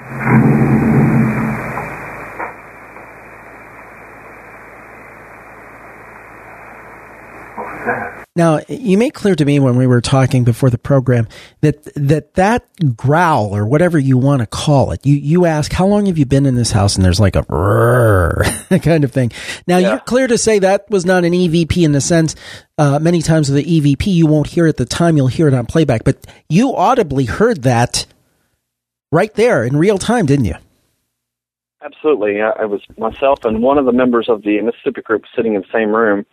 Now, 8.33 8.61
you 8.69 8.97
made 8.97 9.13
clear 9.13 9.35
to 9.35 9.43
me 9.43 9.59
when 9.59 9.75
we 9.75 9.85
were 9.85 9.99
talking 9.99 10.45
before 10.45 10.69
the 10.69 10.77
program 10.77 11.27
that 11.59 11.83
that 11.95 12.35
that 12.35 12.95
growl 12.95 13.53
or 13.53 13.65
whatever 13.65 13.99
you 13.99 14.17
want 14.17 14.39
to 14.39 14.45
call 14.47 14.91
it, 14.91 15.05
you 15.05 15.15
you 15.15 15.45
ask 15.45 15.73
how 15.73 15.85
long 15.85 16.05
have 16.05 16.17
you 16.17 16.25
been 16.25 16.45
in 16.45 16.55
this 16.55 16.71
house, 16.71 16.95
and 16.95 17.03
there's 17.03 17.19
like 17.19 17.35
a 17.35 17.43
kind 18.81 19.03
of 19.03 19.11
thing. 19.11 19.33
Now, 19.67 19.79
Yeah. 19.79 19.89
you're 19.89 19.99
clear 19.99 20.27
to 20.27 20.37
say 20.37 20.59
that 20.59 20.89
was 20.89 21.05
not 21.05 21.25
an 21.25 21.33
EVP 21.33 21.83
in 21.83 21.91
the 21.91 21.99
sense. 21.99 22.35
Uh, 22.77 22.99
many 22.99 23.21
times 23.21 23.51
with 23.51 23.65
the 23.65 23.81
EVP, 23.81 24.07
you 24.07 24.27
won't 24.27 24.47
hear 24.47 24.65
it 24.65 24.69
at 24.69 24.77
the 24.77 24.85
time; 24.85 25.17
you'll 25.17 25.27
hear 25.27 25.49
it 25.49 25.53
on 25.53 25.65
playback. 25.65 26.05
But 26.05 26.25
you 26.47 26.73
audibly 26.73 27.25
heard 27.25 27.63
that 27.63 28.05
right 29.11 29.33
there 29.35 29.63
in 29.63 29.77
real 29.77 29.97
time, 29.97 30.25
didn't 30.25 30.45
you? 30.45 30.55
Absolutely. 31.83 32.41
I, 32.41 32.51
I 32.61 32.65
was 32.65 32.81
myself 32.97 33.43
and 33.43 33.61
one 33.61 33.77
of 33.77 33.85
the 33.85 33.91
members 33.91 34.27
of 34.29 34.43
the 34.43 34.61
Mississippi 34.61 35.01
group 35.01 35.23
sitting 35.35 35.55
in 35.55 35.61
the 35.61 35.67
same 35.73 35.95
room, 35.95 36.25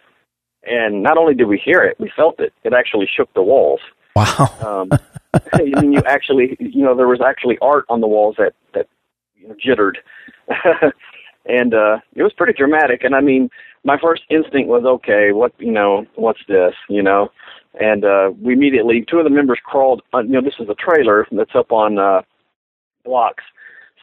and 0.65 1.03
not 1.03 1.17
only 1.17 1.35
did 1.35 1.47
we 1.47 1.61
hear 1.63 1.83
it, 1.83 1.99
we 1.99 2.11
felt 2.15 2.39
it. 2.41 2.53
It 2.65 2.73
actually 2.73 3.09
shook 3.15 3.33
the 3.35 3.43
walls. 3.43 3.81
Wow. 4.15 4.49
Um, 4.61 4.99
I 5.53 5.63
mean, 5.63 5.93
you 5.93 6.03
actually, 6.07 6.57
you 6.59 6.83
know, 6.83 6.97
there 6.97 7.09
was 7.09 7.21
actually 7.21 7.59
art 7.63 7.85
on 7.89 8.01
the 8.01 8.07
walls 8.07 8.37
that 8.39 8.55
that 8.75 8.89
you 9.37 9.49
know, 9.49 9.55
jittered, 9.63 9.99
and 11.47 11.75
uh, 11.75 11.99
it 12.15 12.23
was 12.23 12.33
pretty 12.37 12.53
dramatic. 12.53 13.05
And 13.05 13.15
I 13.15 13.21
mean, 13.21 13.49
my 13.85 13.99
first 14.01 14.23
instinct 14.31 14.69
was, 14.69 14.85
okay, 14.85 15.33
what, 15.33 15.53
you 15.59 15.73
know, 15.73 16.07
what's 16.17 16.41
this, 16.49 16.75
you 16.89 17.03
know? 17.03 17.31
And 17.81 18.05
uh, 18.05 18.31
we 18.41 18.53
immediately, 18.53 19.05
two 19.09 19.19
of 19.19 19.25
the 19.25 19.31
members 19.31 19.61
crawled. 19.65 20.03
Uh, 20.13 20.21
you 20.21 20.31
know, 20.31 20.41
this 20.41 20.55
is 20.59 20.69
a 20.69 20.75
trailer 20.75 21.27
that's 21.31 21.55
up 21.55 21.71
on 21.71 21.99
uh, 21.99 22.23
blocks. 23.09 23.45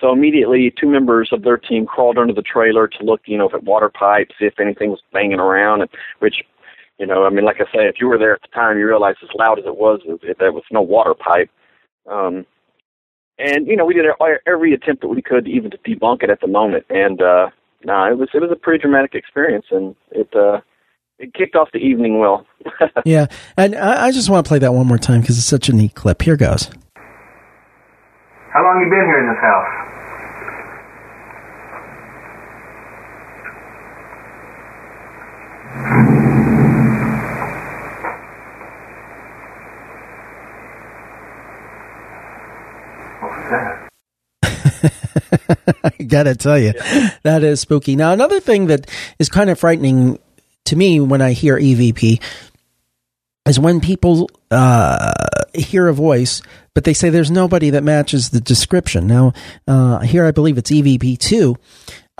So 0.01 0.11
immediately, 0.11 0.73
two 0.77 0.89
members 0.89 1.29
of 1.31 1.43
their 1.43 1.57
team 1.57 1.85
crawled 1.85 2.17
under 2.17 2.33
the 2.33 2.41
trailer 2.41 2.87
to 2.87 3.03
look, 3.03 3.21
you 3.25 3.37
know, 3.37 3.47
if 3.47 3.53
it 3.53 3.63
water 3.63 3.89
pipes, 3.89 4.35
if 4.41 4.59
anything 4.59 4.89
was 4.89 4.99
banging 5.13 5.39
around, 5.39 5.81
and 5.81 5.89
which 6.19 6.43
you 6.97 7.05
know, 7.05 7.25
I 7.25 7.29
mean, 7.29 7.45
like 7.45 7.57
I 7.59 7.65
say, 7.65 7.87
if 7.87 7.95
you 7.99 8.07
were 8.07 8.17
there 8.17 8.33
at 8.33 8.41
the 8.41 8.47
time, 8.49 8.77
you 8.77 8.87
realize 8.87 9.15
as 9.21 9.29
loud 9.37 9.59
as 9.59 9.65
it 9.65 9.77
was, 9.77 9.99
if 10.05 10.37
there 10.37 10.51
was 10.51 10.63
no 10.71 10.81
water 10.81 11.13
pipe. 11.13 11.49
Um, 12.09 12.45
and 13.37 13.67
you 13.67 13.75
know, 13.75 13.85
we 13.85 13.93
did 13.93 14.05
every 14.47 14.73
attempt 14.73 15.01
that 15.01 15.09
we 15.09 15.21
could, 15.21 15.47
even 15.47 15.71
to 15.71 15.77
debunk 15.79 16.23
it 16.23 16.29
at 16.29 16.39
the 16.39 16.47
moment. 16.47 16.85
And 16.89 17.21
uh, 17.21 17.49
no, 17.83 18.05
it 18.05 18.17
was 18.17 18.29
it 18.33 18.41
was 18.41 18.51
a 18.51 18.55
pretty 18.55 18.81
dramatic 18.81 19.13
experience, 19.13 19.65
and 19.71 19.95
it 20.11 20.33
uh, 20.35 20.61
it 21.19 21.33
kicked 21.33 21.55
off 21.55 21.71
the 21.73 21.79
evening 21.79 22.19
well. 22.19 22.45
Yeah, 23.05 23.27
and 23.57 23.75
I, 23.75 24.07
I 24.07 24.11
just 24.11 24.29
want 24.29 24.45
to 24.45 24.47
play 24.47 24.59
that 24.59 24.73
one 24.73 24.87
more 24.87 24.97
time 24.97 25.21
because 25.21 25.37
it's 25.37 25.45
such 25.45 25.69
a 25.69 25.73
neat 25.73 25.93
clip. 25.93 26.21
Here 26.21 26.37
goes. 26.37 26.69
How 28.55 28.63
long 28.63 28.79
you 28.79 28.89
been 28.89 29.03
here 29.03 29.19
in 29.19 29.27
this 29.27 29.41
house? 29.41 29.67
Gotta 46.07 46.35
tell 46.35 46.57
you, 46.57 46.71
that 47.23 47.43
is 47.43 47.59
spooky. 47.59 47.97
Now, 47.97 48.13
another 48.13 48.39
thing 48.39 48.67
that 48.67 48.89
is 49.19 49.27
kind 49.27 49.49
of 49.49 49.59
frightening 49.59 50.17
to 50.63 50.77
me 50.77 51.01
when 51.01 51.21
I 51.21 51.33
hear 51.33 51.59
EVP 51.59 52.23
is 53.49 53.59
when 53.59 53.81
people 53.81 54.29
uh, 54.49 55.11
hear 55.53 55.89
a 55.89 55.93
voice, 55.93 56.41
but 56.75 56.83
they 56.83 56.93
say 56.93 57.09
there's 57.09 57.31
nobody 57.31 57.71
that 57.71 57.83
matches 57.83 58.29
the 58.29 58.41
description. 58.41 59.07
Now, 59.07 59.33
uh, 59.67 59.99
here 59.99 60.25
I 60.25 60.31
believe 60.31 60.59
it's 60.59 60.69
EVP 60.69 61.17
two. 61.17 61.55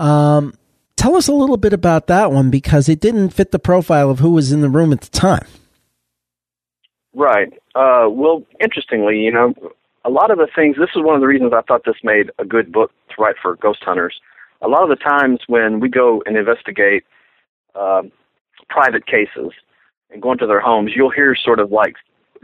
Um, 0.00 0.54
tell 0.96 1.14
us 1.14 1.28
a 1.28 1.32
little 1.32 1.58
bit 1.58 1.72
about 1.72 2.08
that 2.08 2.32
one 2.32 2.50
because 2.50 2.88
it 2.88 2.98
didn't 2.98 3.30
fit 3.30 3.52
the 3.52 3.60
profile 3.60 4.10
of 4.10 4.18
who 4.18 4.30
was 4.30 4.50
in 4.50 4.62
the 4.62 4.68
room 4.68 4.92
at 4.92 5.02
the 5.02 5.10
time. 5.10 5.46
Right. 7.14 7.52
Uh, 7.74 8.08
well, 8.10 8.42
interestingly, 8.60 9.18
you 9.18 9.30
know, 9.30 9.54
a 10.04 10.10
lot 10.10 10.30
of 10.30 10.38
the 10.38 10.48
things, 10.54 10.76
this 10.78 10.90
is 10.94 11.02
one 11.02 11.14
of 11.14 11.20
the 11.20 11.26
reasons 11.26 11.52
I 11.54 11.62
thought 11.62 11.82
this 11.84 11.96
made 12.02 12.30
a 12.38 12.44
good 12.44 12.72
book 12.72 12.90
to 13.10 13.22
write 13.22 13.36
for 13.40 13.56
ghost 13.56 13.82
hunters. 13.84 14.20
A 14.62 14.68
lot 14.68 14.82
of 14.82 14.88
the 14.88 14.96
times 14.96 15.40
when 15.46 15.80
we 15.80 15.88
go 15.88 16.22
and 16.26 16.36
investigate 16.36 17.04
uh, 17.74 18.02
private 18.68 19.06
cases 19.06 19.52
and 20.10 20.22
go 20.22 20.32
into 20.32 20.46
their 20.46 20.60
homes, 20.60 20.92
you'll 20.94 21.10
hear 21.10 21.34
sort 21.34 21.58
of 21.58 21.72
like 21.72 21.94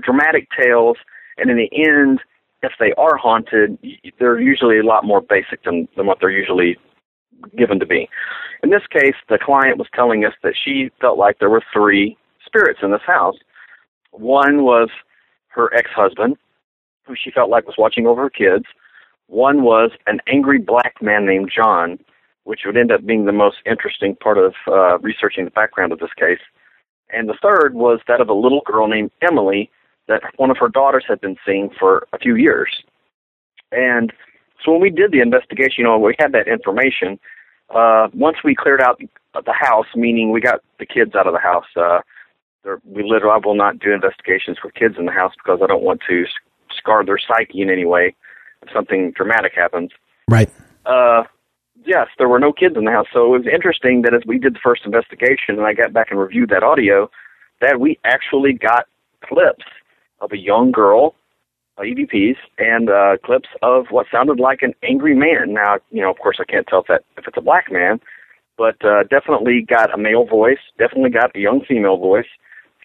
dramatic 0.02 0.49
tales, 0.59 0.97
and 1.39 1.51
in 1.51 1.57
the 1.57 1.71
end, 1.73 2.21
if 2.62 2.73
they 2.79 2.93
are 2.97 3.17
haunted, 3.17 3.79
they're 4.19 4.41
usually 4.41 4.79
a 4.79 4.85
lot 4.85 5.05
more 5.05 5.21
basic 5.21 5.65
than, 5.65 5.89
than 5.97 6.07
what 6.07 6.19
they're 6.21 6.31
usually 6.31 6.77
given 7.57 7.81
to 7.81 7.87
be. 7.87 8.09
In 8.62 8.71
this 8.71 8.87
case, 8.91 9.17
the 9.29 9.39
client 9.39 9.79
was 9.79 9.89
telling 9.95 10.25
us 10.25 10.35
that 10.43 10.55
she 10.62 10.91
felt 11.01 11.19
like 11.19 11.39
there 11.39 11.51
were 11.51 11.62
three 11.73 12.17
spirits 12.45 12.81
in 12.83 12.93
this 12.93 13.03
house. 13.05 13.37
One 14.12 14.62
was 14.62 14.89
her 15.49 15.75
ex 15.75 15.91
husband, 15.95 16.37
who 17.07 17.15
she 17.17 17.31
felt 17.31 17.51
like 17.51 17.67
was 17.67 17.77
watching 17.77 18.07
over 18.07 18.23
her 18.23 18.31
kids. 18.31 18.65
One 19.27 19.62
was 19.62 19.91
an 20.07 20.21
angry 20.29 20.59
black 20.59 20.97
man 21.01 21.27
named 21.27 21.51
John, 21.55 21.99
which 22.45 22.61
would 22.65 22.77
end 22.77 22.93
up 22.93 23.05
being 23.05 23.25
the 23.25 23.33
most 23.33 23.57
interesting 23.67 24.15
part 24.17 24.39
of 24.39 24.55
uh, 24.69 24.99
researching 24.99 25.45
the 25.45 25.51
background 25.51 25.93
of 25.93 25.99
this 25.99 26.12
case. 26.17 26.41
And 27.11 27.29
the 27.29 27.39
third 27.43 27.75
was 27.75 28.01
that 28.09 28.21
of 28.21 28.29
a 28.29 28.35
little 28.35 28.62
girl 28.65 28.87
named 28.89 29.11
Emily 29.21 29.71
that 30.12 30.23
one 30.37 30.50
of 30.50 30.59
her 30.59 30.69
daughters 30.69 31.04
had 31.09 31.21
been 31.21 31.37
seeing 31.47 31.71
for 31.78 32.07
a 32.12 32.19
few 32.19 32.37
years. 32.37 32.83
And 33.71 34.12
so 34.62 34.73
when 34.73 34.81
we 34.81 34.90
did 34.90 35.12
the 35.12 35.21
investigation, 35.21 35.76
you 35.78 35.85
know, 35.85 35.99
we 35.99 36.14
had 36.19 36.33
that 36.33 36.47
information. 36.47 37.19
Uh, 37.75 38.09
once 38.12 38.38
we 38.45 38.54
cleared 38.54 38.81
out 38.81 39.00
the 39.00 39.52
house, 39.52 39.87
meaning 39.97 40.31
we 40.31 40.40
got 40.40 40.61
the 40.78 40.87
kids 40.87 41.14
out 41.14 41.26
of 41.26 41.33
the 41.33 41.40
house, 41.40 41.64
uh, 41.76 42.00
we 42.85 43.02
literally 43.02 43.35
I 43.35 43.45
will 43.45 43.57
not 43.57 43.78
do 43.78 43.92
investigations 43.92 44.59
with 44.62 44.75
kids 44.75 44.97
in 44.99 45.07
the 45.07 45.12
house 45.12 45.33
because 45.42 45.61
I 45.62 45.66
don't 45.66 45.83
want 45.83 46.00
to 46.09 46.25
scar 46.76 47.04
their 47.04 47.19
psyche 47.19 47.62
in 47.62 47.71
any 47.71 47.85
way 47.85 48.14
if 48.62 48.73
something 48.73 49.12
dramatic 49.12 49.52
happens. 49.54 49.90
Right. 50.28 50.50
Uh, 50.87 51.25
yes, 51.85 52.09
there 52.19 52.28
were 52.28 52.38
no 52.38 52.52
kids 52.52 52.76
in 52.76 52.85
the 52.85 52.92
house, 52.92 53.07
so 53.12 53.35
it 53.35 53.38
was 53.38 53.47
interesting 53.52 54.02
that 54.02 54.14
as 54.14 54.23
we 54.26 54.38
did 54.38 54.54
the 54.54 54.61
first 54.62 54.83
investigation 54.85 55.57
and 55.59 55.62
I 55.62 55.73
got 55.73 55.92
back 55.92 56.11
and 56.11 56.21
reviewed 56.21 56.50
that 56.50 56.62
audio, 56.62 57.11
that 57.61 57.81
we 57.81 57.99
actually 58.04 58.52
got 58.52 58.87
clips 59.25 59.64
of 60.23 60.33
a 60.33 60.38
young 60.38 60.73
girl, 60.73 61.14
uh, 61.76 61.83
EVPs, 61.83 62.37
and 62.59 62.88
uh, 62.88 63.17
clips 63.23 63.49
of 63.61 63.87
what 63.91 64.07
sounded 64.11 64.41
like 64.41 64.62
an 64.62 64.73
angry 64.83 65.14
man. 65.14 65.52
Now, 65.52 65.79
you 65.91 66.00
know, 66.00 66.11
of 66.11 66.19
course, 66.19 66.38
I 66.41 66.45
can't 66.50 66.67
tell 66.67 66.81
if 66.81 66.87
that 66.87 67.05
if 67.19 67.26
it's 67.26 67.37
a 67.37 67.43
black 67.43 67.71
man, 67.71 68.00
but 68.57 68.83
uh, 68.85 69.02
definitely 69.11 69.67
got 69.69 69.93
a 69.93 69.99
male 69.99 70.25
voice, 70.25 70.59
definitely 70.79 71.11
got 71.11 71.35
a 71.37 71.41
young 71.41 71.62
female 71.67 71.99
voice. 71.99 72.26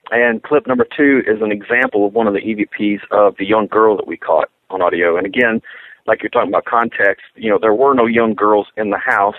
And 0.09 0.41
clip 0.41 0.67
number 0.67 0.85
two 0.85 1.21
is 1.27 1.41
an 1.41 1.51
example 1.51 2.07
of 2.07 2.13
one 2.13 2.27
of 2.27 2.33
the 2.33 2.39
EVPs 2.39 3.01
of 3.11 3.35
the 3.37 3.45
young 3.45 3.67
girl 3.67 3.95
that 3.97 4.07
we 4.07 4.17
caught 4.17 4.49
on 4.69 4.81
audio. 4.81 5.17
And 5.17 5.25
again, 5.25 5.61
like 6.05 6.23
you're 6.23 6.29
talking 6.29 6.49
about 6.49 6.65
context, 6.65 7.25
you 7.35 7.49
know, 7.49 7.59
there 7.61 7.73
were 7.73 7.93
no 7.93 8.05
young 8.05 8.33
girls 8.33 8.67
in 8.77 8.89
the 8.89 8.97
house, 8.97 9.35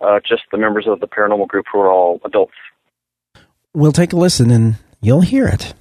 uh, 0.00 0.20
just 0.26 0.42
the 0.52 0.58
members 0.58 0.86
of 0.86 1.00
the 1.00 1.08
paranormal 1.08 1.48
group 1.48 1.66
who 1.72 1.80
are 1.80 1.90
all 1.90 2.20
adults. 2.24 2.54
We'll 3.72 3.92
take 3.92 4.12
a 4.12 4.16
listen 4.16 4.52
and 4.52 4.76
you'll 5.00 5.22
hear 5.22 5.48
it. 5.48 5.74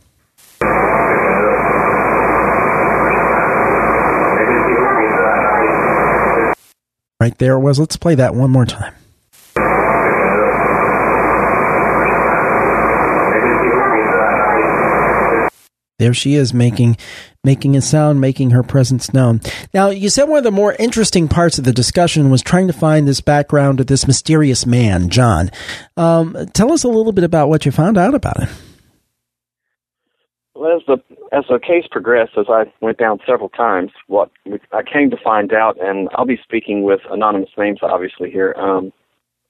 Right 7.24 7.38
there 7.38 7.54
it 7.54 7.62
was. 7.62 7.80
Let's 7.80 7.96
play 7.96 8.16
that 8.16 8.36
one 8.36 8.52
more 8.52 8.66
time. 8.66 8.94
There 16.00 16.14
she 16.14 16.34
is 16.34 16.54
making 16.54 16.98
making 17.46 17.78
a 17.78 17.82
sound, 17.82 18.20
making 18.20 18.50
her 18.50 18.62
presence 18.62 19.14
known. 19.14 19.40
Now, 19.74 19.90
you 19.90 20.10
said 20.10 20.26
one 20.26 20.40
of 20.40 20.44
the 20.44 20.52
more 20.52 20.74
interesting 20.74 21.30
parts 21.30 21.58
of 21.58 21.64
the 21.64 21.72
discussion 21.72 22.30
was 22.30 22.42
trying 22.42 22.68
to 22.68 22.74
find 22.74 23.08
this 23.08 23.22
background 23.22 23.80
of 23.80 23.88
this 23.88 24.06
mysterious 24.06 24.66
man, 24.66 25.08
John. 25.08 25.50
Um, 25.96 26.36
tell 26.54 26.74
us 26.74 26.84
a 26.84 26.90
little 26.90 27.14
bit 27.14 27.24
about 27.24 27.48
what 27.48 27.66
you 27.66 27.72
found 27.72 27.98
out 27.98 28.16
about 28.16 28.44
him. 28.44 28.50
Well, 30.56 30.82
the 30.86 30.98
as 31.34 31.46
the 31.50 31.60
case 31.60 31.86
progressed, 31.90 32.34
as 32.38 32.46
I 32.48 32.72
went 32.80 33.00
down 33.00 33.20
several 33.26 33.50
times, 33.50 33.92
what 34.06 34.30
I 34.72 34.84
came 34.84 35.10
to 35.10 35.18
find 35.18 35.52
out, 35.52 35.78
and 35.82 36.08
I'll 36.14 36.26
be 36.26 36.40
speaking 36.44 36.84
with 36.84 37.00
anonymous 37.10 37.50
names, 37.58 37.80
obviously 37.82 38.30
here. 38.30 38.54
Um, 38.56 38.94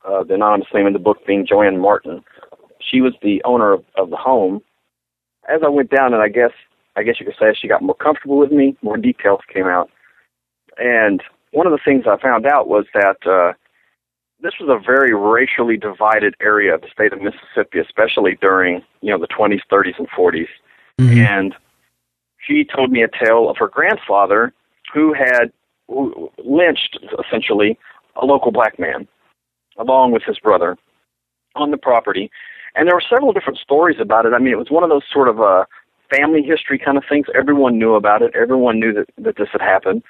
uh, 0.08 0.24
the 0.24 0.36
anonymous 0.36 0.70
name 0.74 0.88
in 0.88 0.94
the 0.94 1.00
book 1.00 1.18
being 1.28 1.46
Joanne 1.46 1.80
Martin. 1.80 2.24
She 2.80 3.02
was 3.02 3.14
the 3.22 3.42
owner 3.44 3.74
of, 3.74 3.84
of 3.98 4.10
the 4.10 4.16
home. 4.16 4.62
As 5.50 5.62
I 5.64 5.70
went 5.70 5.90
down, 5.90 6.14
and 6.14 6.24
I 6.24 6.30
guess 6.30 6.52
I 6.96 7.04
guess 7.04 7.20
you 7.20 7.26
could 7.26 7.36
say 7.38 7.54
she 7.54 7.68
got 7.68 7.82
more 7.82 7.96
comfortable 7.96 8.38
with 8.38 8.52
me, 8.52 8.78
more 8.82 8.98
details 8.98 9.42
came 9.52 9.66
out. 9.66 9.90
And 10.78 11.22
one 11.52 11.68
of 11.68 11.74
the 11.74 11.80
things 11.84 12.06
I 12.08 12.22
found 12.22 12.46
out 12.46 12.68
was 12.68 12.86
that 12.94 13.18
uh, 13.26 13.54
this 14.42 14.54
was 14.60 14.70
a 14.70 14.86
very 14.86 15.14
racially 15.14 15.76
divided 15.76 16.36
area 16.40 16.76
of 16.76 16.82
the 16.82 16.88
state 16.94 17.12
of 17.12 17.22
Mississippi, 17.22 17.80
especially 17.80 18.38
during 18.40 18.82
you 19.02 19.12
know 19.12 19.20
the 19.20 19.28
20s, 19.28 19.62
30s, 19.70 19.98
and 19.98 20.08
40s 20.10 20.48
and 21.00 21.56
she 22.48 22.66
told 22.66 22.92
me 22.92 23.04
a 23.04 23.26
tale 23.26 23.50
of 23.50 23.58
her 23.58 23.68
grandfather 23.68 24.54
who 24.94 25.14
had 25.14 25.52
lynched 26.44 27.00
essentially 27.20 27.78
a 28.22 28.26
local 28.26 28.52
black 28.52 28.80
man 28.80 29.08
along 29.78 30.12
with 30.12 30.24
his 30.24 30.40
brother 30.40 30.78
on 31.56 31.72
the 31.72 31.78
property 31.78 32.30
and 32.76 32.88
there 32.88 32.96
were 32.96 33.04
several 33.08 33.34
different 33.34 33.60
stories 33.60 33.98
about 34.00 34.26
it. 34.26 34.34
I 34.34 34.40
mean, 34.40 34.54
it 34.54 34.58
was 34.58 34.72
one 34.72 34.84
of 34.84 34.90
those 34.90 35.04
sort 35.12 35.28
of 35.28 35.40
uh, 35.40 35.66
family 36.10 36.42
history 36.42 36.80
kind 36.80 36.98
of 36.98 37.04
things. 37.08 37.28
Everyone 37.38 37.78
knew 37.78 37.94
about 37.94 38.22
it. 38.22 38.34
Everyone 38.36 38.80
knew 38.80 38.94
that 38.94 39.10
that 39.18 39.38
this 39.38 39.50
had 39.52 39.62
happened, 39.62 40.04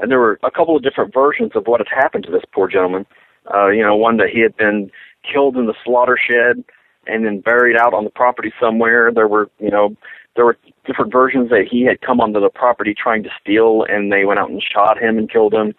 and 0.00 0.10
there 0.10 0.18
were 0.18 0.38
a 0.42 0.50
couple 0.50 0.76
of 0.76 0.82
different 0.82 1.14
versions 1.14 1.52
of 1.54 1.66
what 1.66 1.80
had 1.80 1.88
happened 1.88 2.24
to 2.24 2.32
this 2.32 2.42
poor 2.52 2.68
gentleman. 2.68 3.06
Uh, 3.52 3.68
you 3.68 3.82
know, 3.82 3.96
one 3.96 4.16
that 4.18 4.28
he 4.28 4.40
had 4.40 4.56
been 4.56 4.90
killed 5.30 5.56
in 5.56 5.66
the 5.66 5.74
slaughter 5.84 6.18
shed 6.18 6.64
and 7.06 7.24
then 7.24 7.40
buried 7.40 7.76
out 7.76 7.94
on 7.94 8.04
the 8.04 8.10
property 8.10 8.52
somewhere. 8.60 9.10
There 9.12 9.28
were, 9.28 9.48
you 9.58 9.70
know, 9.70 9.96
there 10.38 10.44
were 10.44 10.56
different 10.86 11.10
versions 11.10 11.50
that 11.50 11.66
he 11.68 11.82
had 11.82 12.00
come 12.00 12.20
onto 12.20 12.38
the 12.38 12.48
property 12.48 12.94
trying 12.94 13.24
to 13.24 13.28
steal, 13.40 13.84
and 13.88 14.12
they 14.12 14.24
went 14.24 14.38
out 14.38 14.48
and 14.48 14.62
shot 14.62 14.96
him 14.96 15.18
and 15.18 15.28
killed 15.28 15.52
him. 15.52 15.74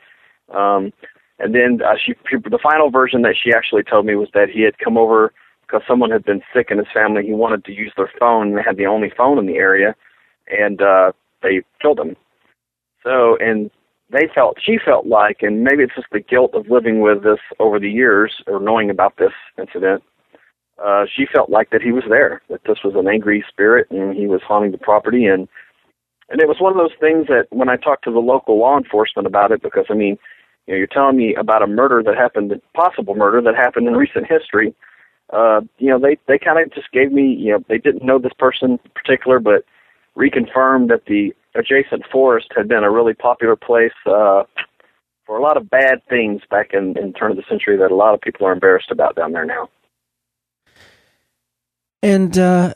Um, 0.54 0.92
and 1.40 1.56
then 1.56 1.80
uh, 1.82 1.96
she, 1.96 2.14
the 2.30 2.60
final 2.62 2.92
version 2.92 3.22
that 3.22 3.36
she 3.42 3.54
actually 3.54 3.84
told 3.84 4.06
me 4.06 4.16
was 4.16 4.28
that 4.34 4.50
he 4.50 4.64
had 4.64 4.78
come 4.78 4.98
over 4.98 5.32
because 5.62 5.82
someone 5.88 6.12
had 6.12 6.26
been 6.26 6.42
sick 6.54 6.68
in 6.72 6.78
his 6.78 6.88
family. 6.94 7.26
He 7.26 7.32
wanted 7.32 7.64
to 7.66 7.72
use 7.72 7.94
their 7.96 8.12
phone, 8.20 8.50
and 8.50 8.58
they 8.58 8.62
had 8.62 8.76
the 8.76 8.86
only 8.86 9.10
phone 9.16 9.38
in 9.38 9.46
the 9.46 9.56
area, 9.56 9.96
and 10.48 10.82
uh, 10.82 11.14
they 11.42 11.62
killed 11.82 12.02
him. 12.02 12.18
So, 13.02 13.38
and 13.38 13.72
they 14.10 14.28
felt, 14.36 14.58
she 14.62 14.78
felt 14.78 15.08
like, 15.08 15.38
and 15.42 15.64
maybe 15.64 15.84
it's 15.84 15.96
just 15.96 16.08
the 16.12 16.20
guilt 16.20 16.52
of 16.54 16.70
living 16.70 17.00
with 17.00 17.24
this 17.24 17.40
over 17.60 17.80
the 17.80 17.90
years 17.90 18.44
or 18.46 18.60
knowing 18.60 18.90
about 18.90 19.16
this 19.16 19.32
incident. 19.58 20.04
Uh, 20.84 21.06
she 21.14 21.26
felt 21.26 21.50
like 21.50 21.70
that 21.72 21.82
he 21.82 21.92
was 21.92 22.04
there, 22.10 22.42
that 22.50 22.62
this 22.66 22.80
was 22.84 22.94
an 22.96 23.08
angry 23.08 23.44
spirit, 23.50 23.88
and 23.92 24.16
he 24.16 24.28
was 24.28 24.42
haunting 24.42 24.72
the 24.72 24.78
property, 24.78 25.26
and 25.26 25.48
and 26.30 26.40
it 26.40 26.48
was 26.48 26.58
one 26.60 26.72
of 26.72 26.78
those 26.78 26.96
things 27.00 27.28
that 27.28 27.48
when 27.50 27.70
I 27.70 27.76
talked 27.76 28.04
to 28.04 28.12
the 28.12 28.20
local 28.20 28.60
law 28.60 28.78
enforcement 28.78 29.26
about 29.28 29.52
it, 29.52 29.62
because 29.64 29.86
I 29.90 29.96
mean, 29.96 30.18
you 30.68 30.74
know, 30.74 30.78
you're 30.78 30.88
telling 30.88 31.18
me 31.18 31.36
about 31.36 31.64
a 31.64 31.68
murder 31.68 32.04
that 32.04 32.16
happened, 32.16 32.52
a 32.52 32.62
possible 32.78 33.16
murder 33.16 33.42
that 33.42 33.56
happened 33.56 33.88
in 33.88 33.96
recent 33.96 34.28
history, 34.28 34.76
uh, 35.32 35.62
you 35.78 35.90
know, 35.90 36.00
they 36.00 36.18
they 36.28 36.40
kind 36.40 36.60
of 36.60 36.74
just 36.74 36.92
gave 36.92 37.12
me, 37.12 37.34
you 37.34 37.52
know, 37.52 37.60
they 37.68 37.78
didn't 37.78 38.06
know 38.06 38.20
this 38.20 38.34
person 38.38 38.72
in 38.72 38.92
particular, 38.96 39.40
but 39.40 39.66
reconfirmed 40.18 40.90
that 40.90 41.06
the 41.08 41.34
adjacent 41.56 42.04
forest 42.12 42.48
had 42.56 42.68
been 42.68 42.84
a 42.84 42.92
really 42.92 43.14
popular 43.14 43.56
place 43.56 43.94
uh, 44.06 44.44
for 45.26 45.38
a 45.38 45.42
lot 45.42 45.58
of 45.58 45.70
bad 45.70 46.02
things 46.10 46.42
back 46.50 46.74
in, 46.74 46.98
in 46.98 47.14
turn 47.14 47.32
of 47.32 47.38
the 47.38 47.44
century 47.50 47.78
that 47.78 47.92
a 47.92 47.96
lot 47.96 48.14
of 48.14 48.22
people 48.22 48.46
are 48.46 48.52
embarrassed 48.52 48.92
about 48.92 49.16
down 49.16 49.32
there 49.32 49.46
now. 49.46 49.70
And 52.02 52.38
uh, 52.38 52.74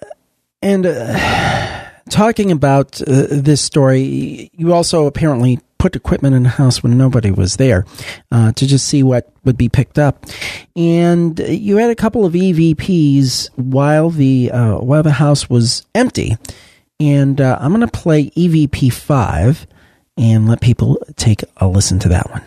and 0.62 0.86
uh, 0.86 1.90
talking 2.10 2.52
about 2.52 3.02
uh, 3.02 3.28
this 3.30 3.62
story, 3.62 4.50
you 4.54 4.74
also 4.74 5.06
apparently 5.06 5.60
put 5.78 5.96
equipment 5.98 6.34
in 6.34 6.44
the 6.44 6.50
house 6.50 6.82
when 6.82 6.98
nobody 6.98 7.30
was 7.30 7.58
there 7.58 7.86
uh, 8.32 8.54
to 8.54 8.66
just 8.66 8.88
see 8.88 9.04
what 9.04 9.30
would 9.44 9.58
be 9.58 9.68
picked 9.68 10.00
up. 10.00 10.26
And 10.78 11.38
you 11.40 11.76
had 11.76 11.90
a 11.90 11.96
couple 11.96 12.26
of 12.26 12.32
EVPs 12.34 13.50
while 13.56 14.10
the 14.10 14.52
uh, 14.52 14.78
while 14.78 15.04
the 15.04 15.12
house 15.12 15.50
was 15.50 15.86
empty. 15.94 16.38
And 17.00 17.42
uh, 17.42 17.58
I'm 17.60 17.74
going 17.74 17.86
to 17.86 17.88
play 17.88 18.30
EVP 18.30 18.94
five 18.94 19.68
and 20.16 20.48
let 20.48 20.62
people 20.62 21.04
take 21.18 21.44
a 21.58 21.68
listen 21.68 22.00
to 22.00 22.10
that 22.10 22.30
one. 22.30 22.44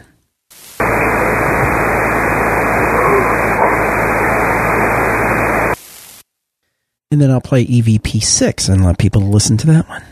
And 7.16 7.22
then 7.22 7.30
I'll 7.30 7.40
play 7.40 7.64
EVP 7.64 8.22
6 8.22 8.68
and 8.68 8.84
let 8.84 8.98
people 8.98 9.22
listen 9.22 9.56
to 9.56 9.66
that 9.68 9.88
one. 9.88 10.02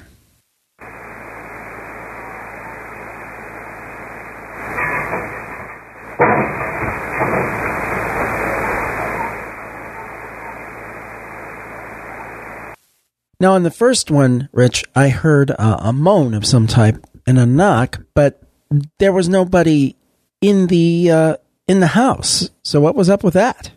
Now, 13.39 13.55
in 13.55 13.65
the 13.65 13.71
first 13.71 14.11
one, 14.11 14.49
Rich, 14.51 14.87
I 14.97 15.11
heard 15.11 15.51
a 15.51 15.93
moan 15.93 16.33
of 16.33 16.47
some 16.47 16.67
type 16.67 17.07
and 17.27 17.39
a 17.39 17.45
knock, 17.45 18.01
but 18.15 18.41
there 18.99 19.13
was 19.13 19.29
nobody 19.29 19.95
in 20.41 20.69
the 20.69 21.11
uh, 21.11 21.37
in 21.69 21.81
the 21.81 21.89
house. 21.89 22.49
So, 22.63 22.81
what 22.81 22.95
was 22.95 23.11
up 23.11 23.23
with 23.23 23.35
that? 23.35 23.74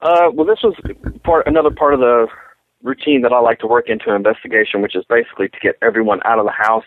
Uh, 0.00 0.30
well, 0.32 0.46
this 0.46 0.58
was 0.62 0.74
part 1.24 1.46
another 1.46 1.70
part 1.70 1.94
of 1.94 2.00
the 2.00 2.26
routine 2.82 3.22
that 3.22 3.32
I 3.32 3.40
like 3.40 3.58
to 3.60 3.66
work 3.66 3.88
into 3.88 4.10
an 4.10 4.16
investigation, 4.16 4.82
which 4.82 4.94
is 4.94 5.04
basically 5.08 5.48
to 5.48 5.58
get 5.60 5.76
everyone 5.82 6.20
out 6.24 6.38
of 6.38 6.44
the 6.44 6.52
house 6.52 6.84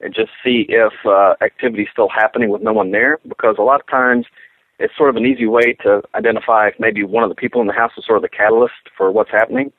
and 0.00 0.14
just 0.14 0.30
see 0.44 0.66
if 0.68 0.92
uh, 1.06 1.34
activity 1.42 1.82
is 1.82 1.88
still 1.92 2.08
happening 2.08 2.50
with 2.50 2.62
no 2.62 2.72
one 2.72 2.90
there. 2.90 3.18
Because 3.26 3.56
a 3.58 3.62
lot 3.62 3.80
of 3.80 3.86
times, 3.86 4.26
it's 4.78 4.96
sort 4.96 5.10
of 5.10 5.16
an 5.16 5.24
easy 5.24 5.46
way 5.46 5.74
to 5.84 6.02
identify 6.14 6.68
if 6.68 6.74
maybe 6.78 7.04
one 7.04 7.22
of 7.22 7.28
the 7.28 7.36
people 7.36 7.60
in 7.60 7.68
the 7.68 7.72
house 7.72 7.92
is 7.96 8.04
sort 8.04 8.16
of 8.16 8.22
the 8.22 8.28
catalyst 8.28 8.90
for 8.96 9.10
what's 9.12 9.30
happening. 9.30 9.72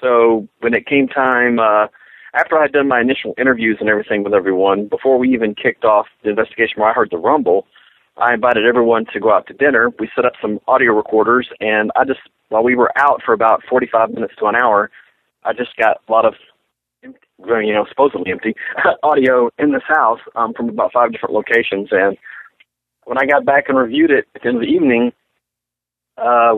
So 0.00 0.48
when 0.60 0.74
it 0.74 0.86
came 0.86 1.06
time, 1.06 1.58
uh, 1.58 1.86
after 2.34 2.58
I 2.58 2.62
had 2.62 2.72
done 2.72 2.88
my 2.88 3.00
initial 3.00 3.34
interviews 3.38 3.78
and 3.80 3.88
everything 3.88 4.24
with 4.24 4.34
everyone, 4.34 4.88
before 4.88 5.18
we 5.18 5.32
even 5.32 5.54
kicked 5.54 5.84
off 5.84 6.06
the 6.22 6.30
investigation 6.30 6.80
where 6.80 6.90
I 6.90 6.94
heard 6.94 7.10
the 7.10 7.18
rumble, 7.18 7.66
I 8.18 8.32
invited 8.32 8.64
everyone 8.64 9.04
to 9.12 9.20
go 9.20 9.32
out 9.32 9.46
to 9.48 9.54
dinner. 9.54 9.90
We 9.98 10.08
set 10.14 10.24
up 10.24 10.32
some 10.40 10.58
audio 10.66 10.92
recorders, 10.92 11.48
and 11.60 11.90
I 11.96 12.04
just, 12.04 12.20
while 12.48 12.62
we 12.62 12.74
were 12.74 12.90
out 12.96 13.22
for 13.24 13.34
about 13.34 13.62
45 13.68 14.10
minutes 14.10 14.34
to 14.38 14.46
an 14.46 14.56
hour, 14.56 14.90
I 15.44 15.52
just 15.52 15.76
got 15.76 15.98
a 16.08 16.12
lot 16.12 16.24
of, 16.24 16.34
you 17.02 17.74
know, 17.74 17.84
supposedly 17.88 18.32
empty 18.32 18.54
audio 19.02 19.50
in 19.58 19.72
this 19.72 19.82
house 19.86 20.20
um, 20.34 20.54
from 20.54 20.70
about 20.70 20.92
five 20.92 21.12
different 21.12 21.34
locations. 21.34 21.88
And 21.90 22.16
when 23.04 23.18
I 23.18 23.26
got 23.26 23.44
back 23.44 23.68
and 23.68 23.76
reviewed 23.76 24.10
it 24.10 24.26
at 24.34 24.42
the 24.42 24.48
end 24.48 24.56
of 24.56 24.62
the 24.62 24.68
evening, 24.68 25.12
uh, 26.16 26.54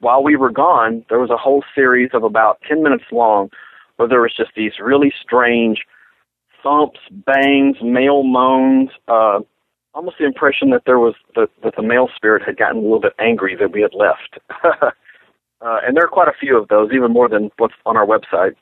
while 0.00 0.24
we 0.24 0.34
were 0.34 0.50
gone, 0.50 1.04
there 1.08 1.20
was 1.20 1.30
a 1.30 1.36
whole 1.36 1.64
series 1.74 2.10
of 2.12 2.24
about 2.24 2.58
10 2.68 2.82
minutes 2.82 3.04
long 3.12 3.50
where 3.96 4.08
there 4.08 4.20
was 4.20 4.34
just 4.36 4.50
these 4.56 4.72
really 4.80 5.12
strange 5.22 5.84
thumps, 6.62 6.98
bangs, 7.10 7.76
male 7.82 8.24
moans, 8.24 8.90
uh, 9.06 9.38
almost 9.98 10.16
the 10.18 10.24
impression 10.24 10.70
that 10.70 10.82
there 10.86 11.00
was 11.00 11.14
that, 11.34 11.48
that 11.64 11.74
the 11.76 11.82
male 11.82 12.08
spirit 12.14 12.40
had 12.46 12.56
gotten 12.56 12.76
a 12.76 12.80
little 12.80 13.00
bit 13.00 13.14
angry 13.18 13.56
that 13.56 13.72
we 13.72 13.82
had 13.82 13.92
left. 13.94 14.38
uh, 14.64 14.90
and 15.60 15.96
there 15.96 16.04
are 16.04 16.08
quite 16.08 16.28
a 16.28 16.38
few 16.38 16.56
of 16.56 16.68
those, 16.68 16.90
even 16.94 17.12
more 17.12 17.28
than 17.28 17.50
what's 17.58 17.74
on 17.84 17.96
our 17.96 18.06
website. 18.06 18.54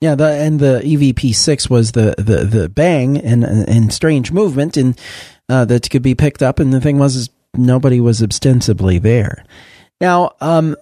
Yeah, 0.00 0.14
the, 0.14 0.28
and 0.28 0.60
the 0.60 0.80
EVP 0.84 1.34
six 1.34 1.68
was 1.68 1.92
the, 1.92 2.14
the, 2.16 2.44
the 2.44 2.68
bang 2.68 3.18
and 3.18 3.44
and 3.44 3.92
strange 3.92 4.30
movement, 4.30 4.76
and 4.76 4.98
uh, 5.48 5.64
that 5.64 5.90
could 5.90 6.02
be 6.02 6.14
picked 6.14 6.40
up. 6.40 6.60
And 6.60 6.72
the 6.72 6.80
thing 6.80 6.98
was, 6.98 7.30
nobody 7.54 7.98
was 8.00 8.22
ostensibly 8.22 8.98
there. 8.98 9.44
Now, 10.00 10.36
um, 10.40 10.76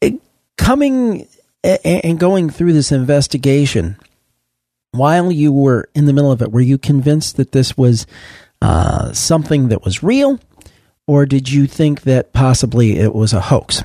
it, 0.00 0.20
coming 0.58 1.28
and 1.62 2.18
going 2.18 2.50
through 2.50 2.72
this 2.72 2.90
investigation, 2.90 3.96
while 4.90 5.30
you 5.30 5.52
were 5.52 5.88
in 5.94 6.06
the 6.06 6.12
middle 6.12 6.32
of 6.32 6.42
it, 6.42 6.50
were 6.50 6.60
you 6.60 6.78
convinced 6.78 7.36
that 7.36 7.52
this 7.52 7.78
was 7.78 8.06
uh, 8.64 9.12
something 9.12 9.68
that 9.68 9.84
was 9.84 10.02
real, 10.02 10.40
or 11.06 11.26
did 11.26 11.52
you 11.52 11.66
think 11.66 12.02
that 12.02 12.32
possibly 12.32 12.98
it 12.98 13.14
was 13.14 13.34
a 13.34 13.40
hoax? 13.40 13.82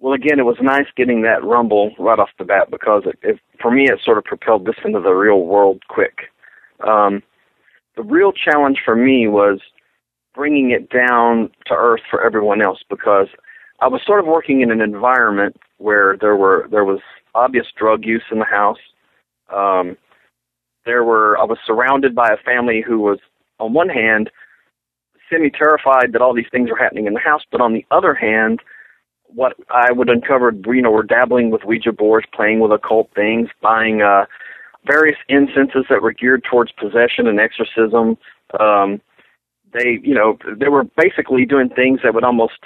Well, 0.00 0.14
again, 0.14 0.40
it 0.40 0.44
was 0.44 0.56
nice 0.60 0.86
getting 0.96 1.22
that 1.22 1.44
rumble 1.44 1.92
right 1.96 2.18
off 2.18 2.30
the 2.36 2.44
bat 2.44 2.72
because 2.72 3.04
it, 3.06 3.18
it, 3.22 3.40
for 3.62 3.70
me, 3.70 3.84
it 3.84 4.00
sort 4.04 4.18
of 4.18 4.24
propelled 4.24 4.66
this 4.66 4.74
into 4.84 5.00
the 5.00 5.12
real 5.12 5.42
world 5.42 5.84
quick. 5.88 6.30
Um, 6.84 7.22
the 7.96 8.02
real 8.02 8.32
challenge 8.32 8.78
for 8.84 8.96
me 8.96 9.28
was 9.28 9.60
bringing 10.34 10.72
it 10.72 10.90
down 10.90 11.50
to 11.66 11.74
earth 11.74 12.02
for 12.10 12.24
everyone 12.24 12.62
else 12.62 12.80
because 12.90 13.28
I 13.80 13.86
was 13.86 14.00
sort 14.04 14.18
of 14.18 14.26
working 14.26 14.60
in 14.60 14.72
an 14.72 14.80
environment 14.80 15.56
where 15.76 16.16
there 16.20 16.36
were 16.36 16.66
there 16.70 16.84
was 16.84 17.00
obvious 17.36 17.66
drug 17.76 18.04
use 18.04 18.24
in 18.32 18.40
the 18.40 18.44
house. 18.44 18.78
Um, 19.54 19.96
there 20.84 21.04
were 21.04 21.38
I 21.38 21.44
was 21.44 21.58
surrounded 21.66 22.14
by 22.14 22.28
a 22.28 22.36
family 22.36 22.82
who 22.86 23.00
was 23.00 23.18
on 23.58 23.72
one 23.72 23.88
hand 23.88 24.30
semi 25.30 25.50
terrified 25.50 26.12
that 26.12 26.22
all 26.22 26.34
these 26.34 26.48
things 26.50 26.70
were 26.70 26.78
happening 26.78 27.06
in 27.06 27.14
the 27.14 27.20
house, 27.20 27.42
but 27.50 27.60
on 27.60 27.72
the 27.72 27.84
other 27.90 28.14
hand, 28.14 28.60
what 29.26 29.54
I 29.70 29.92
would 29.92 30.08
uncover, 30.08 30.52
you 30.66 30.82
know, 30.82 30.90
were 30.90 31.02
dabbling 31.02 31.50
with 31.50 31.64
Ouija 31.64 31.92
boards, 31.92 32.26
playing 32.32 32.60
with 32.60 32.72
occult 32.72 33.10
things, 33.14 33.48
buying 33.60 34.00
uh, 34.00 34.24
various 34.86 35.18
incenses 35.28 35.84
that 35.90 36.02
were 36.02 36.12
geared 36.12 36.44
towards 36.44 36.72
possession 36.72 37.26
and 37.26 37.38
exorcism. 37.38 38.16
Um, 38.58 39.00
they, 39.72 40.00
you 40.02 40.14
know, 40.14 40.38
they 40.56 40.68
were 40.68 40.84
basically 40.96 41.44
doing 41.44 41.68
things 41.68 42.00
that 42.02 42.14
would 42.14 42.24
almost 42.24 42.58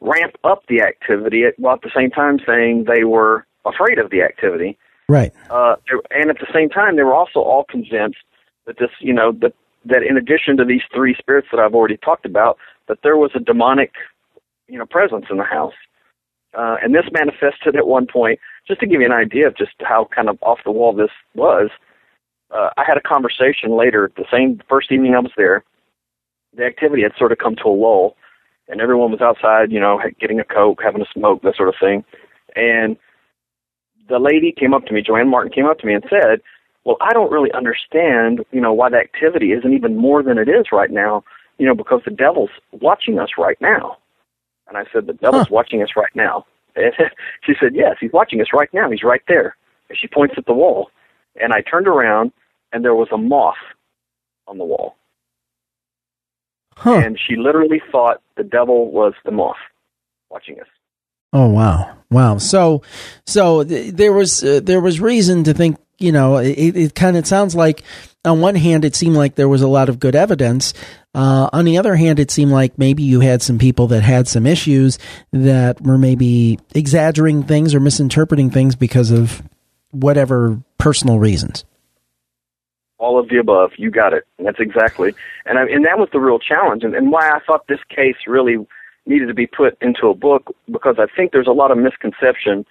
ramp 0.00 0.36
up 0.44 0.64
the 0.68 0.82
activity 0.82 1.44
while 1.56 1.74
at 1.74 1.82
the 1.82 1.90
same 1.94 2.10
time 2.10 2.38
saying 2.46 2.84
they 2.84 3.04
were 3.04 3.46
afraid 3.64 3.98
of 3.98 4.10
the 4.10 4.22
activity. 4.22 4.78
Right. 5.10 5.32
Uh, 5.50 5.74
and 6.10 6.30
at 6.30 6.38
the 6.38 6.46
same 6.54 6.68
time, 6.68 6.94
they 6.94 7.02
were 7.02 7.14
also 7.14 7.40
all 7.40 7.64
convinced 7.68 8.22
that 8.66 8.78
this, 8.78 8.90
you 9.00 9.12
know, 9.12 9.32
that 9.40 9.54
that 9.84 10.02
in 10.02 10.16
addition 10.16 10.56
to 10.58 10.64
these 10.64 10.82
three 10.94 11.16
spirits 11.18 11.48
that 11.50 11.58
I've 11.58 11.74
already 11.74 11.96
talked 11.96 12.24
about, 12.26 12.58
that 12.86 12.98
there 13.02 13.16
was 13.16 13.32
a 13.34 13.40
demonic, 13.40 13.92
you 14.68 14.78
know, 14.78 14.86
presence 14.86 15.26
in 15.30 15.38
the 15.38 15.44
house. 15.44 15.74
Uh, 16.56 16.76
and 16.82 16.94
this 16.94 17.06
manifested 17.12 17.76
at 17.76 17.86
one 17.86 18.06
point, 18.06 18.38
just 18.68 18.80
to 18.80 18.86
give 18.86 19.00
you 19.00 19.06
an 19.06 19.12
idea 19.12 19.46
of 19.46 19.56
just 19.56 19.72
how 19.80 20.08
kind 20.14 20.28
of 20.28 20.38
off 20.42 20.58
the 20.64 20.70
wall 20.70 20.92
this 20.92 21.10
was. 21.34 21.70
Uh, 22.50 22.70
I 22.76 22.84
had 22.86 22.96
a 22.96 23.00
conversation 23.00 23.76
later, 23.76 24.12
the 24.16 24.26
same 24.30 24.60
first 24.68 24.92
evening 24.92 25.14
I 25.14 25.20
was 25.20 25.32
there, 25.36 25.64
the 26.56 26.64
activity 26.64 27.02
had 27.02 27.12
sort 27.16 27.32
of 27.32 27.38
come 27.38 27.56
to 27.56 27.68
a 27.68 27.74
lull. 27.74 28.16
and 28.68 28.80
everyone 28.80 29.10
was 29.10 29.20
outside, 29.20 29.72
you 29.72 29.80
know, 29.80 30.00
getting 30.20 30.38
a 30.38 30.44
coke, 30.44 30.80
having 30.82 31.02
a 31.02 31.12
smoke, 31.12 31.42
that 31.42 31.56
sort 31.56 31.68
of 31.68 31.74
thing. 31.80 32.04
And 32.54 32.96
the 34.10 34.18
lady 34.18 34.52
came 34.52 34.74
up 34.74 34.84
to 34.86 34.92
me, 34.92 35.02
Joanne 35.02 35.30
Martin 35.30 35.52
came 35.52 35.66
up 35.66 35.78
to 35.78 35.86
me 35.86 35.94
and 35.94 36.04
said, 36.10 36.42
"Well, 36.84 36.96
I 37.00 37.12
don't 37.12 37.32
really 37.32 37.52
understand, 37.52 38.44
you 38.52 38.60
know, 38.60 38.72
why 38.72 38.90
the 38.90 38.98
activity 38.98 39.52
isn't 39.52 39.72
even 39.72 39.96
more 39.96 40.22
than 40.22 40.36
it 40.36 40.48
is 40.48 40.66
right 40.72 40.90
now, 40.90 41.24
you 41.58 41.66
know, 41.66 41.74
because 41.74 42.02
the 42.04 42.10
devil's 42.10 42.50
watching 42.72 43.18
us 43.18 43.30
right 43.38 43.58
now." 43.60 43.96
And 44.68 44.76
I 44.76 44.84
said, 44.92 45.06
"The 45.06 45.14
devil's 45.14 45.48
huh. 45.48 45.54
watching 45.54 45.82
us 45.82 45.90
right 45.96 46.14
now." 46.14 46.44
And 46.76 46.92
she 47.46 47.54
said, 47.58 47.74
"Yes, 47.74 47.96
he's 48.00 48.12
watching 48.12 48.40
us 48.40 48.48
right 48.52 48.72
now. 48.74 48.90
He's 48.90 49.02
right 49.02 49.22
there." 49.28 49.56
And 49.88 49.96
she 49.98 50.08
points 50.08 50.34
at 50.36 50.46
the 50.46 50.54
wall. 50.54 50.90
And 51.40 51.52
I 51.52 51.62
turned 51.62 51.86
around, 51.86 52.32
and 52.72 52.84
there 52.84 52.94
was 52.94 53.08
a 53.12 53.18
moth 53.18 53.54
on 54.46 54.58
the 54.58 54.64
wall. 54.64 54.96
Huh. 56.76 56.94
And 56.94 57.18
she 57.18 57.36
literally 57.36 57.82
thought 57.92 58.22
the 58.36 58.44
devil 58.44 58.90
was 58.90 59.12
the 59.24 59.30
moth 59.30 59.56
watching 60.30 60.60
us. 60.60 60.66
Oh 61.32 61.48
wow, 61.48 61.96
wow! 62.10 62.38
So, 62.38 62.82
so 63.26 63.64
th- 63.64 63.94
there 63.94 64.12
was 64.12 64.42
uh, 64.42 64.60
there 64.62 64.80
was 64.80 65.00
reason 65.00 65.44
to 65.44 65.54
think. 65.54 65.78
You 65.98 66.12
know, 66.12 66.38
it, 66.38 66.76
it 66.76 66.94
kind 66.94 67.18
of 67.18 67.26
sounds 67.26 67.54
like 67.54 67.82
on 68.24 68.40
one 68.40 68.54
hand 68.54 68.86
it 68.86 68.96
seemed 68.96 69.16
like 69.16 69.34
there 69.34 69.50
was 69.50 69.60
a 69.60 69.68
lot 69.68 69.90
of 69.90 70.00
good 70.00 70.14
evidence. 70.14 70.72
Uh, 71.14 71.50
on 71.52 71.66
the 71.66 71.76
other 71.76 71.94
hand, 71.94 72.18
it 72.18 72.30
seemed 72.30 72.52
like 72.52 72.78
maybe 72.78 73.02
you 73.02 73.20
had 73.20 73.42
some 73.42 73.58
people 73.58 73.88
that 73.88 74.02
had 74.02 74.26
some 74.26 74.46
issues 74.46 74.98
that 75.32 75.78
were 75.82 75.98
maybe 75.98 76.58
exaggerating 76.74 77.42
things 77.42 77.74
or 77.74 77.80
misinterpreting 77.80 78.48
things 78.48 78.76
because 78.76 79.10
of 79.10 79.42
whatever 79.90 80.62
personal 80.78 81.18
reasons 81.18 81.64
all 83.00 83.18
of 83.18 83.28
the 83.28 83.38
above. 83.38 83.72
You 83.76 83.90
got 83.90 84.12
it. 84.12 84.24
That's 84.38 84.60
exactly. 84.60 85.14
And 85.46 85.58
I, 85.58 85.62
and 85.62 85.84
that 85.86 85.98
was 85.98 86.08
the 86.12 86.20
real 86.20 86.38
challenge, 86.38 86.84
and, 86.84 86.94
and 86.94 87.10
why 87.10 87.28
I 87.28 87.40
thought 87.44 87.66
this 87.66 87.80
case 87.88 88.16
really 88.26 88.58
needed 89.06 89.26
to 89.26 89.34
be 89.34 89.46
put 89.46 89.76
into 89.80 90.08
a 90.08 90.14
book 90.14 90.54
because 90.70 90.96
I 90.98 91.06
think 91.14 91.32
there's 91.32 91.46
a 91.46 91.52
lot 91.52 91.70
of 91.70 91.78
misconception 91.78 92.64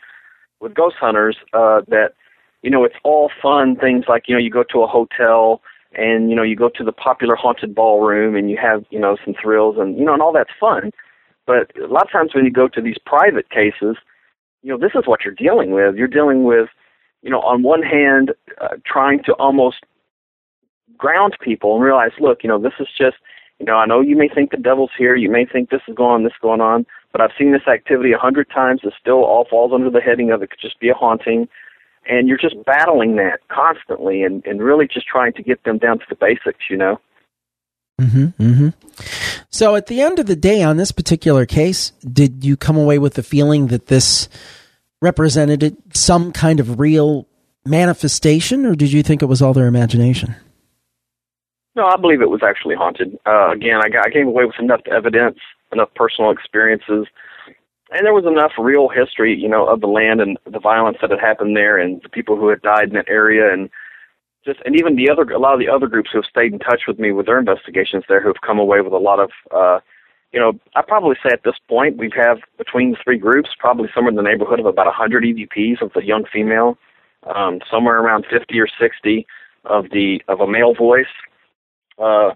with 0.59 0.73
ghost 0.73 0.95
hunters 0.99 1.37
uh, 1.53 1.81
that 1.87 2.13
you 2.61 2.69
know 2.69 2.83
it's 2.83 2.95
all 3.03 3.31
fun 3.41 3.75
things 3.75 4.05
like 4.07 4.23
you 4.27 4.35
know 4.35 4.39
you 4.39 4.49
go 4.49 4.63
to 4.71 4.83
a 4.83 4.87
hotel 4.87 5.61
and 5.93 6.29
you 6.29 6.35
know 6.35 6.43
you 6.43 6.55
go 6.55 6.69
to 6.69 6.83
the 6.83 6.91
popular 6.91 7.35
haunted 7.35 7.73
ballroom 7.73 8.35
and 8.35 8.49
you 8.49 8.57
have 8.57 8.83
you 8.89 8.99
know 8.99 9.17
some 9.23 9.33
thrills 9.41 9.77
and 9.77 9.97
you 9.97 10.05
know 10.05 10.13
and 10.13 10.21
all 10.21 10.33
that's 10.33 10.51
fun. 10.59 10.91
But 11.47 11.71
a 11.77 11.87
lot 11.87 12.03
of 12.03 12.11
times 12.11 12.35
when 12.35 12.45
you 12.45 12.51
go 12.51 12.67
to 12.67 12.81
these 12.81 12.97
private 13.05 13.49
cases 13.49 13.97
you 14.61 14.71
know 14.71 14.77
this 14.77 14.91
is 14.95 15.03
what 15.05 15.23
you're 15.23 15.33
dealing 15.33 15.71
with. 15.71 15.95
You're 15.95 16.07
dealing 16.07 16.43
with 16.43 16.69
you 17.21 17.29
know 17.29 17.41
on 17.41 17.63
one 17.63 17.81
hand 17.81 18.31
uh, 18.61 18.75
trying 18.85 19.23
to 19.23 19.33
almost 19.33 19.77
ground 20.99 21.35
people 21.41 21.73
and 21.73 21.83
realize, 21.83 22.11
look, 22.19 22.43
you 22.43 22.49
know, 22.49 22.61
this 22.61 22.73
is 22.79 22.87
just, 22.95 23.17
you 23.59 23.65
know, 23.65 23.75
I 23.75 23.85
know 23.85 24.01
you 24.01 24.15
may 24.15 24.29
think 24.29 24.51
the 24.51 24.57
devil's 24.57 24.91
here, 24.97 25.15
you 25.15 25.29
may 25.29 25.45
think 25.45 25.69
this 25.69 25.81
is 25.87 25.95
going 25.95 26.11
on, 26.11 26.23
this 26.23 26.31
is 26.31 26.41
going 26.41 26.61
on, 26.61 26.85
but 27.11 27.21
I've 27.21 27.31
seen 27.37 27.51
this 27.51 27.67
activity 27.67 28.13
a 28.13 28.17
hundred 28.17 28.49
times. 28.49 28.81
It 28.83 28.93
still 28.99 29.25
all 29.25 29.45
falls 29.49 29.71
under 29.73 29.89
the 29.89 29.99
heading 29.99 30.31
of 30.31 30.41
it 30.41 30.49
could 30.49 30.61
just 30.61 30.79
be 30.79 30.89
a 30.89 30.93
haunting, 30.93 31.47
and 32.09 32.27
you're 32.27 32.37
just 32.37 32.55
battling 32.65 33.17
that 33.17 33.39
constantly, 33.49 34.23
and 34.23 34.45
and 34.45 34.61
really 34.61 34.87
just 34.87 35.07
trying 35.07 35.33
to 35.33 35.43
get 35.43 35.63
them 35.63 35.77
down 35.77 35.99
to 35.99 36.05
the 36.09 36.15
basics, 36.15 36.69
you 36.69 36.77
know. 36.77 36.99
hmm 37.99 38.27
hmm 38.37 38.69
So 39.49 39.75
at 39.75 39.87
the 39.87 40.01
end 40.01 40.19
of 40.19 40.27
the 40.27 40.37
day, 40.37 40.63
on 40.63 40.77
this 40.77 40.93
particular 40.93 41.45
case, 41.45 41.91
did 42.01 42.45
you 42.45 42.55
come 42.55 42.77
away 42.77 42.97
with 42.97 43.15
the 43.15 43.23
feeling 43.23 43.67
that 43.67 43.87
this 43.87 44.29
represented 45.01 45.75
some 45.93 46.31
kind 46.31 46.59
of 46.59 46.79
real 46.79 47.27
manifestation, 47.65 48.65
or 48.65 48.75
did 48.75 48.91
you 48.91 49.03
think 49.03 49.21
it 49.21 49.25
was 49.25 49.41
all 49.41 49.53
their 49.53 49.67
imagination? 49.67 50.35
No, 51.79 51.87
I 51.87 51.95
believe 51.95 52.21
it 52.21 52.29
was 52.29 52.43
actually 52.43 52.75
haunted. 52.75 53.17
Uh, 53.25 53.51
again, 53.51 53.79
I, 53.81 53.87
got, 53.87 54.05
I 54.05 54.11
came 54.11 54.27
away 54.27 54.43
with 54.43 54.59
enough 54.59 54.81
evidence, 54.91 55.37
enough 55.71 55.87
personal 55.95 56.29
experiences, 56.29 57.07
and 57.89 58.05
there 58.05 58.13
was 58.13 58.25
enough 58.25 58.51
real 58.59 58.89
history, 58.89 59.33
you 59.33 59.47
know, 59.47 59.65
of 59.65 59.79
the 59.79 59.87
land 59.87 60.19
and 60.19 60.37
the 60.45 60.59
violence 60.59 60.97
that 60.99 61.09
had 61.09 61.21
happened 61.21 61.55
there, 61.55 61.77
and 61.77 62.01
the 62.03 62.09
people 62.09 62.35
who 62.35 62.49
had 62.49 62.61
died 62.61 62.89
in 62.89 62.95
that 62.95 63.07
area, 63.07 63.53
and 63.53 63.69
just 64.43 64.59
and 64.65 64.75
even 64.75 64.97
the 64.97 65.09
other 65.09 65.23
a 65.31 65.39
lot 65.39 65.53
of 65.53 65.59
the 65.61 65.69
other 65.69 65.87
groups 65.87 66.09
who 66.11 66.17
have 66.17 66.29
stayed 66.29 66.51
in 66.51 66.59
touch 66.59 66.81
with 66.85 66.99
me 66.99 67.13
with 67.13 67.27
their 67.27 67.39
investigations 67.39 68.03
there, 68.09 68.19
who 68.19 68.27
have 68.27 68.41
come 68.45 68.59
away 68.59 68.81
with 68.81 68.91
a 68.91 68.97
lot 68.97 69.21
of. 69.21 69.31
uh 69.55 69.79
you 70.33 70.39
know, 70.39 70.59
I 70.75 70.83
probably 70.83 71.15
say 71.23 71.31
at 71.31 71.43
this 71.43 71.55
point 71.67 71.97
we 71.97 72.11
have 72.15 72.37
between 72.57 72.91
the 72.91 72.97
three 73.03 73.17
groups 73.17 73.49
probably 73.57 73.89
somewhere 73.95 74.11
in 74.11 74.15
the 74.15 74.21
neighborhood 74.21 74.59
of 74.59 74.67
about 74.67 74.85
a 74.85 74.91
100 74.91 75.23
EVPs 75.23 75.81
of 75.81 75.91
the 75.93 76.05
young 76.05 76.25
female, 76.31 76.77
um, 77.33 77.61
somewhere 77.71 77.99
around 77.99 78.27
50 78.29 78.59
or 78.59 78.67
60 78.67 79.25
of 79.65 79.89
the 79.91 80.21
of 80.27 80.39
a 80.39 80.45
male 80.47 80.75
voice, 80.75 81.07
uh, 81.99 82.31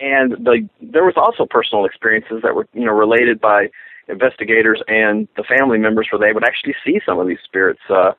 and 0.00 0.32
the 0.32 0.68
there 0.80 1.04
was 1.04 1.14
also 1.16 1.46
personal 1.48 1.84
experiences 1.84 2.40
that 2.42 2.54
were 2.54 2.66
you 2.72 2.84
know 2.84 2.92
related 2.92 3.40
by 3.40 3.68
investigators 4.08 4.82
and 4.88 5.28
the 5.36 5.44
family 5.44 5.78
members 5.78 6.08
where 6.10 6.18
they 6.18 6.32
would 6.32 6.44
actually 6.44 6.74
see 6.84 7.00
some 7.06 7.18
of 7.18 7.26
these 7.26 7.38
spirits. 7.44 7.80
Uh, 7.88 8.12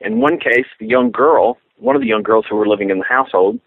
in 0.00 0.20
one 0.20 0.38
case, 0.38 0.66
the 0.78 0.86
young 0.86 1.10
girl, 1.10 1.58
one 1.78 1.96
of 1.96 2.02
the 2.02 2.08
young 2.08 2.22
girls 2.22 2.46
who 2.48 2.56
were 2.56 2.68
living 2.68 2.90
in 2.90 2.98
the 2.98 3.04
household, 3.04 3.58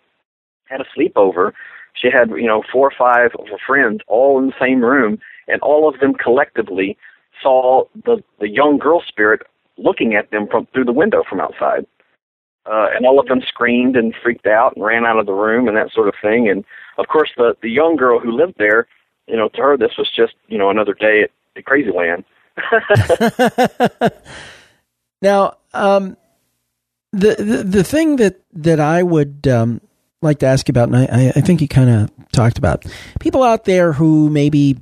had 0.66 0.80
a 0.80 0.86
sleepover. 0.98 1.52
She 1.94 2.10
had 2.12 2.30
you 2.30 2.48
know 2.48 2.64
four 2.72 2.88
or 2.88 2.94
five 2.98 3.32
of 3.40 3.48
her 3.48 3.58
friends 3.66 4.02
all 4.08 4.38
in 4.40 4.48
the 4.48 4.54
same 4.60 4.82
room, 4.82 5.18
and 5.48 5.62
all 5.62 5.90
of 5.90 6.00
them 6.00 6.14
collectively 6.14 6.98
saw 7.42 7.86
the 8.06 8.24
the 8.40 8.50
young 8.50 8.78
girl 8.78 9.02
spirit 9.06 9.42
looking 9.78 10.16
at 10.16 10.32
them 10.32 10.48
from 10.50 10.68
through 10.74 10.86
the 10.86 10.94
window 10.94 11.24
from 11.28 11.42
outside 11.42 11.86
uh, 12.66 12.88
and 12.96 13.06
all 13.06 13.20
of 13.20 13.28
them 13.28 13.42
screamed 13.48 13.96
and 13.96 14.14
freaked 14.24 14.48
out 14.48 14.76
and 14.76 14.84
ran 14.84 15.06
out 15.06 15.20
of 15.20 15.26
the 15.26 15.34
room 15.34 15.68
and 15.68 15.78
that 15.78 15.92
sort 15.92 16.08
of 16.08 16.16
thing. 16.22 16.50
And 16.50 16.64
of 16.98 17.08
course, 17.08 17.32
the 17.38 17.56
the 17.62 17.70
young 17.70 17.96
girl 17.96 18.20
who 18.20 18.32
lived 18.32 18.56
there, 18.58 18.88
you 19.28 19.36
know, 19.36 19.50
to 19.50 19.62
her 19.62 19.78
this 19.78 19.98
was 19.98 20.10
just 20.16 20.34
you 20.48 20.58
know 20.58 20.70
another 20.70 20.94
day 20.94 21.24
at, 21.24 21.32
at 21.58 21.66
Crazyland. 21.66 22.24
now, 25.22 25.58
um, 25.74 26.18
the, 27.12 27.36
the 27.36 27.64
the 27.64 27.84
thing 27.84 28.18
that 28.18 28.42
that 28.54 28.80
I 28.80 29.04
would 29.04 29.48
um, 29.48 29.82
like 30.22 30.40
to 30.40 30.48
ask 30.48 30.70
about, 30.70 30.90
and 30.90 30.98
I, 30.98 31.34
I 31.36 31.42
think 31.42 31.62
you 31.62 31.68
kind 31.68 31.90
of 31.90 32.12
talked 32.32 32.58
about 32.58 32.86
people 33.20 33.44
out 33.44 33.66
there 33.66 33.94
who 33.94 34.30
maybe 34.30 34.78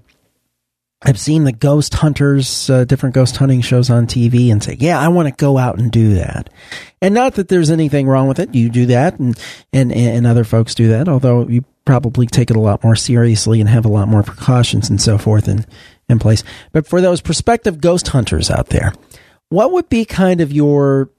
I've 1.05 1.19
seen 1.19 1.43
the 1.43 1.51
ghost 1.51 1.93
hunters, 1.95 2.69
uh, 2.69 2.85
different 2.85 3.13
ghost 3.13 3.35
hunting 3.35 3.61
shows 3.61 3.89
on 3.89 4.07
TV 4.07 4.51
and 4.51 4.63
say, 4.63 4.77
yeah, 4.79 4.99
I 4.99 5.09
want 5.09 5.27
to 5.27 5.33
go 5.33 5.57
out 5.57 5.77
and 5.77 5.91
do 5.91 6.15
that. 6.15 6.49
And 7.01 7.13
not 7.13 7.35
that 7.35 7.49
there's 7.49 7.69
anything 7.69 8.07
wrong 8.07 8.27
with 8.27 8.39
it. 8.39 8.55
You 8.55 8.69
do 8.69 8.85
that 8.87 9.19
and, 9.19 9.37
and, 9.73 9.91
and 9.91 10.25
other 10.25 10.45
folks 10.45 10.75
do 10.75 10.87
that, 10.89 11.09
although 11.09 11.47
you 11.47 11.65
probably 11.85 12.25
take 12.25 12.49
it 12.49 12.55
a 12.55 12.61
lot 12.61 12.83
more 12.83 12.95
seriously 12.95 13.59
and 13.59 13.69
have 13.69 13.85
a 13.85 13.89
lot 13.89 14.07
more 14.07 14.23
precautions 14.23 14.89
and 14.89 15.01
so 15.01 15.17
forth 15.17 15.49
in, 15.49 15.65
in 16.07 16.19
place. 16.19 16.43
But 16.71 16.87
for 16.87 17.01
those 17.01 17.19
prospective 17.19 17.81
ghost 17.81 18.07
hunters 18.07 18.49
out 18.49 18.67
there, 18.67 18.93
what 19.49 19.73
would 19.73 19.89
be 19.89 20.05
kind 20.05 20.39
of 20.39 20.53
your 20.53 21.09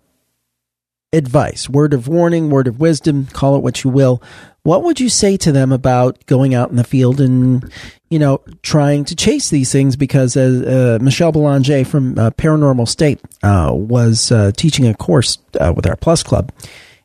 advice, 1.15 1.69
word 1.69 1.95
of 1.95 2.09
warning, 2.09 2.51
word 2.51 2.67
of 2.67 2.81
wisdom, 2.81 3.27
call 3.27 3.57
it 3.57 3.63
what 3.63 3.85
you 3.85 3.91
will, 3.91 4.23
what 4.65 4.83
would 4.83 4.99
you 4.99 5.11
say 5.11 5.37
to 5.37 5.53
them 5.53 5.73
about 5.73 6.25
going 6.27 6.55
out 6.55 6.71
in 6.71 6.77
the 6.77 6.85
field 6.85 7.21
and, 7.21 7.71
you 8.09 8.19
know, 8.19 8.41
trying 8.63 9.05
to 9.05 9.15
chase 9.15 9.51
these 9.51 9.71
things? 9.71 9.95
Because 9.95 10.39
uh, 10.39 10.99
uh, 10.99 11.05
Michelle 11.05 11.33
Belanger 11.33 11.85
from 11.85 12.19
uh, 12.19 12.31
Paranormal 12.31 12.89
State 12.89 13.21
uh, 13.43 13.71
was 13.75 14.33
uh, 14.33 14.53
teaching 14.57 14.87
a 14.87 14.95
course 14.95 15.37
uh, 15.61 15.73
with 15.77 15.87
our 15.87 15.97
Plus 15.97 16.23
Club. 16.23 16.51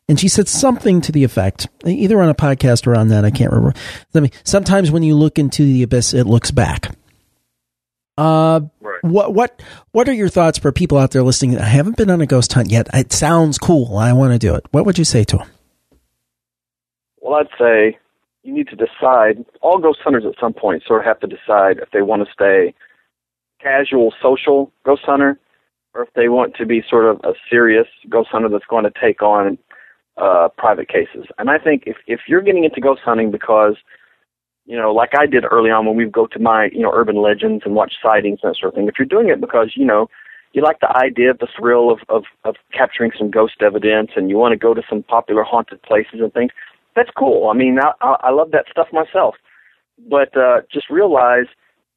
And 0.08 0.18
she 0.18 0.30
said 0.30 0.48
something 0.48 1.02
to 1.02 1.12
the 1.12 1.26
effect, 1.26 1.68
either 1.86 2.22
on 2.22 2.30
a 2.30 2.34
podcast 2.34 2.88
or 2.88 2.96
on 2.96 3.10
that, 3.10 3.26
I 3.26 3.30
can't 3.30 3.52
remember. 3.52 3.78
I 4.16 4.22
mean, 4.22 4.32
sometimes 4.44 4.90
when 4.90 5.04
you 5.04 5.16
look 5.16 5.38
into 5.38 5.64
the 5.64 5.84
abyss, 5.84 6.14
it 6.14 6.26
looks 6.26 6.52
back. 6.52 6.96
Uh, 8.18 8.62
right. 9.04 9.12
what 9.12 9.34
what 9.34 9.62
what 9.92 10.10
are 10.10 10.14
your 10.14 10.30
thoughts 10.30 10.58
for 10.58 10.72
people 10.72 10.98
out 10.98 11.12
there 11.12 11.24
listening? 11.24 11.58
I 11.58 11.66
haven't 11.66 11.98
been 11.98 12.10
on 12.10 12.22
a 12.22 12.26
ghost 12.26 12.54
hunt 12.54 12.70
yet. 12.72 12.88
It 12.94 13.14
sounds 13.14 13.58
cool. 13.58 13.98
I 13.98 14.14
want 14.14 14.34
to 14.34 14.40
do 14.40 14.56
it. 14.56 14.66
What 14.72 14.86
would 14.86 14.98
you 14.98 15.06
say 15.06 15.24
to 15.26 15.38
them? 15.38 15.48
Well, 17.22 17.36
I'd 17.36 17.48
say 17.60 17.98
you 18.44 18.54
need 18.54 18.68
to 18.70 18.76
decide. 18.76 19.46
All 19.62 19.80
ghost 19.80 20.00
hunters 20.04 20.24
at 20.26 20.40
some 20.40 20.54
point 20.54 20.84
sort 20.86 21.02
of 21.02 21.06
have 21.06 21.20
to 21.20 21.28
decide 21.28 21.78
if 21.78 21.92
they 21.92 22.02
want 22.02 22.26
to 22.26 22.34
stay 22.34 22.74
casual, 23.62 24.14
social 24.22 24.72
ghost 24.86 25.02
hunter, 25.06 25.40
or 25.94 26.04
if 26.04 26.14
they 26.14 26.30
want 26.30 26.56
to 26.56 26.66
be 26.66 26.84
sort 26.90 27.06
of 27.06 27.20
a 27.24 27.34
serious 27.50 27.88
ghost 28.10 28.30
hunter 28.32 28.50
that's 28.50 28.66
going 28.70 28.86
to 28.86 28.92
take 29.02 29.22
on 29.22 29.58
uh, 30.18 30.50
private 30.58 30.88
cases. 30.88 31.26
And 31.38 31.50
I 31.50 31.58
think 31.58 31.84
if 31.86 31.98
if 32.08 32.22
you're 32.28 32.42
getting 32.42 32.64
into 32.64 32.82
ghost 32.82 33.02
hunting 33.04 33.32
because 33.32 33.76
you 34.70 34.78
know, 34.78 34.94
like 34.94 35.14
I 35.18 35.26
did 35.26 35.46
early 35.50 35.72
on 35.72 35.88
when 35.88 35.96
we 35.96 36.06
would 36.06 36.14
go 36.14 36.28
to 36.28 36.38
my, 36.38 36.70
you 36.72 36.82
know, 36.82 36.92
urban 36.94 37.20
legends 37.20 37.64
and 37.66 37.74
watch 37.74 37.94
sightings 38.02 38.40
and 38.44 38.52
that 38.52 38.60
sort 38.60 38.72
of 38.72 38.76
thing. 38.76 38.88
If 38.88 39.00
you're 39.00 39.08
doing 39.08 39.28
it 39.28 39.42
because, 39.42 39.74
you 39.76 39.84
know, 39.84 40.08
you 40.54 40.62
like 40.62 40.80
the 40.80 40.96
idea 40.96 41.32
of 41.32 41.40
the 41.40 41.48
thrill 41.58 41.90
of, 41.90 42.02
of, 42.08 42.26
of 42.44 42.56
capturing 42.72 43.12
some 43.18 43.32
ghost 43.32 43.56
evidence 43.62 44.12
and 44.16 44.30
you 44.30 44.38
want 44.38 44.52
to 44.52 44.58
go 44.58 44.76
to 44.76 44.84
some 44.88 45.02
popular 45.02 45.42
haunted 45.42 45.82
places 45.82 46.20
and 46.22 46.32
things, 46.32 46.52
that's 46.96 47.10
cool. 47.18 47.50
I 47.50 47.56
mean, 47.56 47.80
I, 47.80 48.16
I 48.22 48.30
love 48.30 48.52
that 48.52 48.66
stuff 48.70 48.88
myself. 48.94 49.36
But 50.08 50.38
uh, 50.38 50.62
just 50.72 50.88
realize 50.92 51.48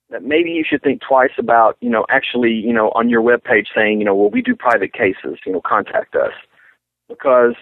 that 0.09 0.25
maybe 0.25 0.51
you 0.51 0.65
should 0.67 0.83
think 0.83 1.03
twice 1.07 1.33
about, 1.39 1.77
you 1.81 1.91
know, 1.91 2.07
actually, 2.09 2.53
you 2.53 2.73
know, 2.73 2.91
on 2.95 3.11
your 3.11 3.21
web 3.21 3.45
page 3.45 3.69
saying, 3.75 3.99
you 3.99 4.07
know, 4.07 4.15
well, 4.15 4.31
we 4.31 4.41
do 4.41 4.57
private 4.57 4.95
cases, 4.95 5.39
you 5.45 5.53
know, 5.53 5.61
contact 5.61 6.15
us. 6.15 6.33
Because 7.07 7.55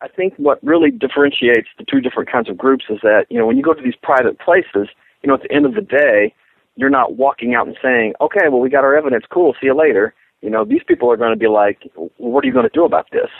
I 0.00 0.08
think 0.08 0.34
what 0.36 0.62
really 0.62 0.90
differentiates 0.90 1.68
the 1.78 1.84
two 1.84 2.00
different 2.00 2.30
kinds 2.30 2.48
of 2.48 2.58
groups 2.58 2.84
is 2.90 2.98
that, 3.02 3.26
you 3.30 3.38
know, 3.38 3.46
when 3.46 3.56
you 3.56 3.62
go 3.62 3.74
to 3.74 3.82
these 3.82 3.94
private 4.02 4.38
places, 4.38 4.88
you 5.22 5.28
know, 5.28 5.34
at 5.34 5.42
the 5.42 5.52
end 5.52 5.66
of 5.66 5.74
the 5.74 5.80
day, 5.80 6.34
you're 6.76 6.90
not 6.90 7.16
walking 7.16 7.54
out 7.54 7.66
and 7.66 7.76
saying, 7.82 8.14
okay, 8.20 8.48
well, 8.48 8.60
we 8.60 8.68
got 8.68 8.84
our 8.84 8.96
evidence. 8.96 9.24
Cool. 9.30 9.54
See 9.60 9.66
you 9.66 9.76
later. 9.76 10.14
You 10.42 10.50
know, 10.50 10.64
these 10.64 10.82
people 10.86 11.10
are 11.10 11.16
going 11.16 11.32
to 11.32 11.38
be 11.38 11.46
like, 11.46 11.90
what 12.16 12.44
are 12.44 12.46
you 12.46 12.52
going 12.52 12.68
to 12.68 12.74
do 12.74 12.84
about 12.84 13.06
this? 13.12 13.30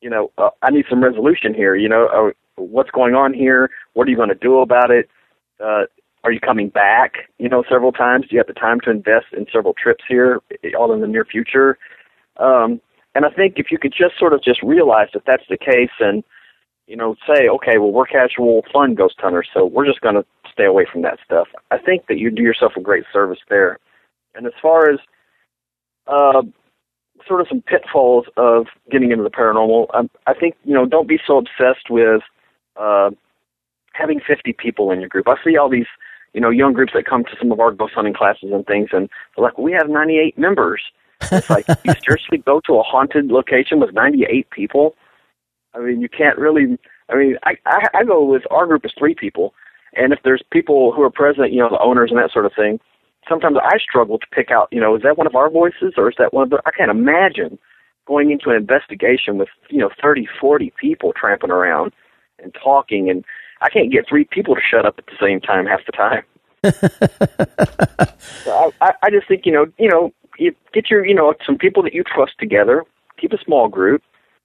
You 0.00 0.10
know, 0.10 0.30
uh, 0.38 0.50
I 0.62 0.70
need 0.70 0.84
some 0.88 1.02
resolution 1.02 1.54
here. 1.54 1.74
You 1.74 1.88
know, 1.88 2.06
uh, 2.06 2.30
what's 2.62 2.90
going 2.90 3.14
on 3.14 3.34
here? 3.34 3.70
What 3.94 4.06
are 4.06 4.10
you 4.10 4.16
going 4.16 4.28
to 4.28 4.34
do 4.36 4.60
about 4.60 4.90
it? 4.90 5.08
Uh, 5.58 5.84
are 6.22 6.32
you 6.32 6.40
coming 6.40 6.68
back? 6.68 7.30
You 7.38 7.48
know, 7.48 7.64
several 7.68 7.92
times. 7.92 8.26
Do 8.28 8.36
you 8.36 8.38
have 8.38 8.46
the 8.46 8.52
time 8.52 8.80
to 8.80 8.90
invest 8.90 9.26
in 9.32 9.46
several 9.52 9.74
trips 9.74 10.04
here, 10.06 10.40
all 10.78 10.92
in 10.92 11.00
the 11.00 11.08
near 11.08 11.24
future? 11.24 11.78
Um, 12.36 12.80
and 13.16 13.24
I 13.24 13.30
think 13.30 13.54
if 13.56 13.72
you 13.72 13.78
could 13.78 13.94
just 13.96 14.18
sort 14.18 14.34
of 14.34 14.42
just 14.44 14.62
realize 14.62 15.08
that 15.14 15.22
that's 15.26 15.44
the 15.48 15.56
case, 15.56 15.90
and 16.00 16.22
you 16.86 16.96
know, 16.96 17.16
say, 17.26 17.48
okay, 17.48 17.78
well, 17.78 17.90
we're 17.90 18.04
casual 18.04 18.62
fun 18.70 18.94
ghost 18.94 19.14
hunters, 19.18 19.48
so 19.54 19.64
we're 19.64 19.86
just 19.86 20.02
going 20.02 20.16
to 20.16 20.24
stay 20.52 20.66
away 20.66 20.86
from 20.90 21.00
that 21.02 21.18
stuff. 21.24 21.48
I 21.70 21.78
think 21.78 22.08
that 22.08 22.18
you 22.18 22.30
do 22.30 22.42
yourself 22.42 22.72
a 22.76 22.80
great 22.80 23.04
service 23.12 23.38
there. 23.48 23.78
And 24.34 24.46
as 24.46 24.52
far 24.60 24.90
as 24.90 24.98
uh, 26.06 26.42
sort 27.26 27.40
of 27.40 27.48
some 27.48 27.62
pitfalls 27.62 28.26
of 28.36 28.66
getting 28.90 29.10
into 29.10 29.24
the 29.24 29.30
paranormal, 29.30 29.86
um, 29.94 30.10
I 30.26 30.34
think 30.34 30.54
you 30.64 30.74
know, 30.74 30.84
don't 30.84 31.08
be 31.08 31.18
so 31.26 31.38
obsessed 31.38 31.88
with 31.88 32.20
uh, 32.76 33.10
having 33.94 34.20
50 34.20 34.52
people 34.58 34.90
in 34.90 35.00
your 35.00 35.08
group. 35.08 35.26
I 35.26 35.36
see 35.42 35.56
all 35.56 35.70
these 35.70 35.86
you 36.34 36.40
know 36.42 36.50
young 36.50 36.74
groups 36.74 36.92
that 36.94 37.06
come 37.06 37.24
to 37.24 37.36
some 37.40 37.50
of 37.50 37.60
our 37.60 37.72
ghost 37.72 37.94
hunting 37.94 38.12
classes 38.12 38.50
and 38.52 38.66
things, 38.66 38.90
and 38.92 39.08
they're 39.34 39.44
like, 39.44 39.56
we 39.56 39.72
have 39.72 39.88
98 39.88 40.36
members. 40.38 40.82
It's 41.32 41.50
like 41.50 41.66
you 41.84 41.92
seriously 42.04 42.38
go 42.38 42.60
to 42.66 42.74
a 42.74 42.82
haunted 42.82 43.26
location 43.26 43.80
with 43.80 43.94
98 43.94 44.50
people. 44.50 44.94
I 45.74 45.80
mean, 45.80 46.00
you 46.00 46.08
can't 46.08 46.38
really. 46.38 46.78
I 47.08 47.16
mean, 47.16 47.36
I, 47.44 47.56
I 47.66 47.88
I 47.94 48.04
go 48.04 48.24
with 48.24 48.42
our 48.50 48.66
group 48.66 48.84
is 48.84 48.92
three 48.98 49.14
people, 49.14 49.54
and 49.94 50.12
if 50.12 50.20
there's 50.24 50.42
people 50.50 50.92
who 50.92 51.02
are 51.02 51.10
present, 51.10 51.52
you 51.52 51.60
know, 51.60 51.68
the 51.68 51.80
owners 51.80 52.10
and 52.10 52.18
that 52.18 52.32
sort 52.32 52.46
of 52.46 52.52
thing, 52.54 52.80
sometimes 53.28 53.56
I 53.62 53.78
struggle 53.78 54.18
to 54.18 54.26
pick 54.32 54.50
out, 54.50 54.68
you 54.70 54.80
know, 54.80 54.96
is 54.96 55.02
that 55.02 55.18
one 55.18 55.26
of 55.26 55.34
our 55.34 55.50
voices 55.50 55.94
or 55.96 56.08
is 56.08 56.16
that 56.18 56.32
one 56.32 56.44
of 56.44 56.50
the? 56.50 56.62
I 56.66 56.70
can't 56.70 56.90
imagine 56.90 57.58
going 58.06 58.30
into 58.30 58.50
an 58.50 58.56
investigation 58.56 59.38
with 59.38 59.48
you 59.68 59.78
know 59.78 59.90
thirty, 60.00 60.28
forty 60.40 60.72
people 60.80 61.12
tramping 61.12 61.50
around 61.50 61.92
and 62.42 62.54
talking, 62.54 63.10
and 63.10 63.24
I 63.60 63.70
can't 63.70 63.92
get 63.92 64.06
three 64.08 64.24
people 64.24 64.54
to 64.54 64.60
shut 64.60 64.86
up 64.86 64.96
at 64.98 65.06
the 65.06 65.16
same 65.20 65.40
time 65.40 65.66
half 65.66 65.80
the 65.86 65.92
time. 65.92 66.22
so 68.44 68.72
I, 68.80 68.92
I 69.02 69.10
just 69.10 69.28
think 69.28 69.46
you 69.46 69.52
know, 69.52 69.66
you 69.78 69.88
know, 69.88 70.12
you 70.38 70.54
get 70.72 70.90
your, 70.90 71.04
you 71.04 71.14
know, 71.14 71.34
some 71.44 71.58
people 71.58 71.82
that 71.82 71.94
you 71.94 72.02
trust 72.02 72.32
together. 72.38 72.84
Keep 73.20 73.32
a 73.32 73.38
small 73.44 73.68
group. 73.68 74.02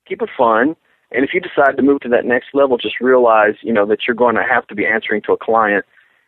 Keep 0.07 0.21
it 0.21 0.29
fun. 0.37 0.75
And 1.11 1.25
if 1.25 1.31
you 1.33 1.41
decide 1.41 1.75
to 1.75 1.83
move 1.83 1.99
to 2.01 2.09
that 2.09 2.25
next 2.25 2.47
level, 2.53 2.77
just 2.77 3.01
realize, 3.01 3.55
you 3.61 3.73
know, 3.73 3.85
that 3.87 3.99
you're 4.07 4.15
going 4.15 4.35
to 4.35 4.43
have 4.49 4.65
to 4.67 4.75
be 4.75 4.85
answering 4.85 5.21
to 5.23 5.33
a 5.33 5.37
client, 5.37 5.85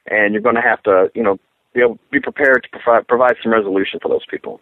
and 0.09 0.33
you're 0.33 0.41
going 0.41 0.55
to 0.55 0.61
have 0.61 0.83
to, 0.83 1.09
you 1.15 1.23
know, 1.23 1.37
be 1.73 1.81
able 1.81 1.97
be 2.11 2.19
prepared 2.19 2.63
to 2.63 2.79
provide 2.79 3.07
provide 3.07 3.35
some 3.41 3.51
resolution 3.51 3.99
for 4.01 4.09
those 4.09 4.25
people. 4.29 4.59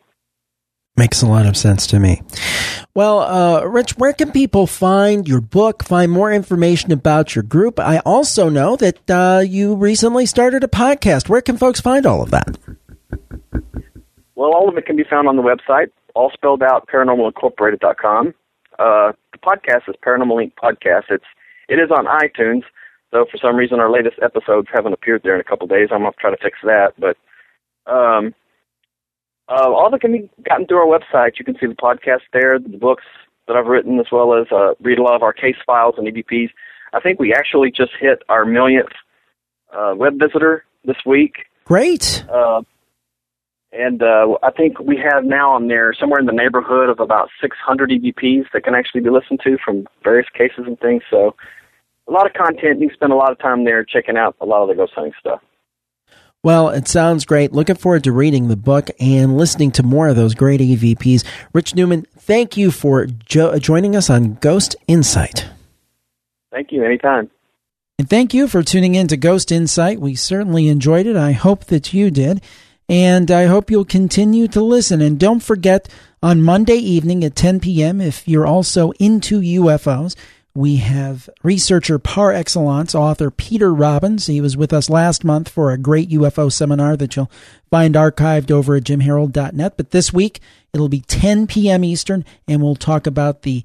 Makes 0.98 1.22
a 1.22 1.28
lot 1.28 1.46
of 1.46 1.56
sense 1.56 1.88
to 1.88 2.00
me. 2.00 2.22
Well, 2.94 3.20
uh, 3.20 3.64
Rich, 3.64 3.98
where 3.98 4.12
can 4.12 4.32
people 4.32 4.68
find 4.68 5.28
your 5.28 5.40
book, 5.40 5.84
find 5.84 6.12
more 6.12 6.32
information 6.32 6.92
about 6.92 7.34
your 7.34 7.44
group? 7.44 7.80
I 7.80 8.00
also 8.00 8.50
know 8.50 8.76
that 8.76 9.10
uh, 9.10 9.40
you 9.40 9.76
recently 9.76 10.26
started 10.26 10.64
a 10.64 10.68
podcast. 10.68 11.30
Where 11.30 11.42
can 11.42 11.58
folks 11.58 11.80
find 11.80 12.06
all 12.06 12.22
of 12.22 12.32
that? 12.32 12.58
Well, 14.42 14.56
all 14.56 14.68
of 14.68 14.76
it 14.76 14.88
can 14.88 14.96
be 14.96 15.04
found 15.04 15.28
on 15.28 15.36
the 15.36 15.44
website, 15.44 15.92
all 16.16 16.32
spelled 16.34 16.64
out, 16.64 16.88
paranormalincorporated.com. 16.88 18.34
Uh, 18.80 19.12
the 19.34 19.38
podcast 19.38 19.88
is 19.88 19.94
Paranormal 20.04 20.44
Inc. 20.44 20.54
Podcast. 20.56 21.12
It's 21.12 21.26
it 21.70 21.76
is 21.76 21.92
on 21.92 22.08
iTunes, 22.08 22.64
though 23.12 23.28
for 23.32 23.38
some 23.38 23.56
reason 23.56 23.80
our 23.80 23.92
latest 23.92 24.16
episodes 24.24 24.68
haven't 24.74 24.94
appeared 24.94 25.22
there 25.24 25.36
in 25.36 25.42
a 25.42 25.44
couple 25.44 25.66
of 25.66 25.70
days. 25.70 25.90
I'm 25.92 26.00
gonna 26.00 26.14
try 26.20 26.32
to 26.32 26.42
fix 26.42 26.58
that. 26.64 26.94
But 26.98 27.18
um, 27.86 28.34
uh, 29.48 29.70
all 29.70 29.86
of 29.86 29.94
it 29.94 30.02
can 30.02 30.12
be 30.12 30.28
gotten 30.50 30.66
through 30.66 30.80
our 30.80 31.00
website. 31.00 31.38
You 31.38 31.46
can 31.46 31.56
see 31.60 31.68
the 31.68 31.76
podcast 31.76 32.22
there, 32.34 32.58
the 32.58 32.80
books 32.80 33.04
that 33.48 33.56
I've 33.56 33.68
written, 33.68 34.00
as 34.00 34.08
well 34.12 34.34
as 34.34 34.48
uh, 34.52 34.74
read 34.82 34.98
a 34.98 35.04
lot 35.04 35.14
of 35.14 35.22
our 35.22 35.34
case 35.34 35.58
files 35.68 35.94
and 36.00 36.08
EVPs. 36.08 36.50
I 36.94 37.00
think 37.00 37.20
we 37.20 37.32
actually 37.32 37.70
just 37.70 37.92
hit 38.00 38.24
our 38.28 38.46
millionth 38.46 38.90
uh, 39.72 39.94
web 39.96 40.18
visitor 40.18 40.66
this 40.84 40.98
week. 41.06 41.46
Great. 41.66 42.26
Uh, 42.28 42.64
and 43.74 44.04
uh, 44.04 44.38
I 44.44 44.52
think 44.52 44.80
we 44.80 44.98
have 44.98 45.24
now 45.24 45.52
on 45.52 45.68
there 45.68 45.94
somewhere 45.98 46.20
in 46.20 46.26
the 46.26 46.34
neighborhood 46.34 46.90
of 46.90 47.00
about 47.00 47.30
600 47.42 47.90
EVPs 47.90 48.46
that 48.54 48.64
can 48.64 48.76
actually 48.76 49.02
be 49.02 49.10
listened 49.10 49.40
to 49.44 49.58
from 49.64 49.88
various 50.04 50.28
cases 50.30 50.66
and 50.68 50.80
things. 50.80 51.04
So 51.10 51.36
a 52.08 52.12
lot 52.12 52.26
of 52.26 52.34
content. 52.34 52.82
You 52.82 52.88
can 52.90 52.96
spend 52.96 53.14
a 53.14 53.16
lot 53.16 53.32
of 53.32 53.40
time 53.40 53.64
there 53.64 53.86
checking 53.86 54.18
out 54.18 54.36
a 54.42 54.46
lot 54.46 54.62
of 54.62 54.68
the 54.68 54.76
ghost 54.76 54.94
hunting 54.94 55.14
stuff. 55.20 55.42
Well, 56.44 56.70
it 56.70 56.88
sounds 56.88 57.24
great. 57.24 57.54
Looking 57.54 57.76
forward 57.76 58.04
to 58.06 58.12
reading 58.12 58.48
the 58.48 58.58
book 58.58 58.90
and 59.00 59.38
listening 59.38 59.72
to 59.74 59.84
more 59.84 60.08
of 60.08 60.16
those 60.16 60.34
great 60.34 60.60
EVPs. 60.60 61.24
Rich 61.54 61.76
Newman, 61.76 62.08
thank 62.18 62.58
you 62.58 62.72
for 62.72 63.06
jo- 63.06 63.58
joining 63.60 63.96
us 63.96 64.10
on 64.10 64.34
Ghost 64.42 64.76
Insight. 64.88 65.46
Thank 66.52 66.72
you. 66.72 66.84
Anytime. 66.84 67.30
And 68.00 68.10
thank 68.10 68.34
you 68.34 68.48
for 68.48 68.64
tuning 68.64 68.96
in 68.96 69.08
to 69.10 69.18
Ghost 69.18 69.52
Insight. 69.52 70.02
We 70.02 70.16
certainly 70.16 70.68
enjoyed 70.68 71.06
it. 71.06 71.16
I 71.16 71.34
hope 71.34 71.66
that 71.66 71.94
you 71.94 72.10
did. 72.10 72.42
And 72.92 73.32
I 73.32 73.46
hope 73.46 73.72
you'll 73.72 73.86
continue 73.86 74.50
to 74.50 74.62
listen. 74.62 75.00
And 75.02 75.18
don't 75.18 75.40
forget, 75.40 75.88
on 76.22 76.42
Monday 76.42 76.76
evening 76.76 77.24
at 77.24 77.38
10 77.38 77.62
p.m., 77.62 78.02
if 78.02 78.28
you're 78.28 78.46
also 78.46 78.92
into 79.00 79.40
UFOs, 79.40 80.14
we 80.54 80.76
have 80.76 81.30
researcher 81.42 81.98
par 81.98 82.34
excellence, 82.34 82.94
author 82.94 83.32
Peter 83.32 83.74
Robbins. 83.74 84.28
He 84.28 84.42
was 84.42 84.58
with 84.58 84.74
us 84.74 84.90
last 84.90 85.24
month 85.24 85.48
for 85.48 85.72
a 85.72 85.78
great 85.78 86.10
UFO 86.10 86.52
seminar 86.52 86.98
that 86.98 87.16
you'll 87.16 87.32
find 87.70 87.96
archived 87.96 88.52
over 88.52 88.76
at 88.76 88.84
jimharold.net. 88.84 89.78
But 89.78 89.92
this 89.92 90.12
week, 90.12 90.42
it'll 90.74 90.90
be 90.90 91.00
10 91.00 91.48
p.m. 91.48 91.86
Eastern, 91.86 92.26
and 92.46 92.62
we'll 92.62 92.76
talk 92.76 93.08
about 93.08 93.44
the 93.44 93.64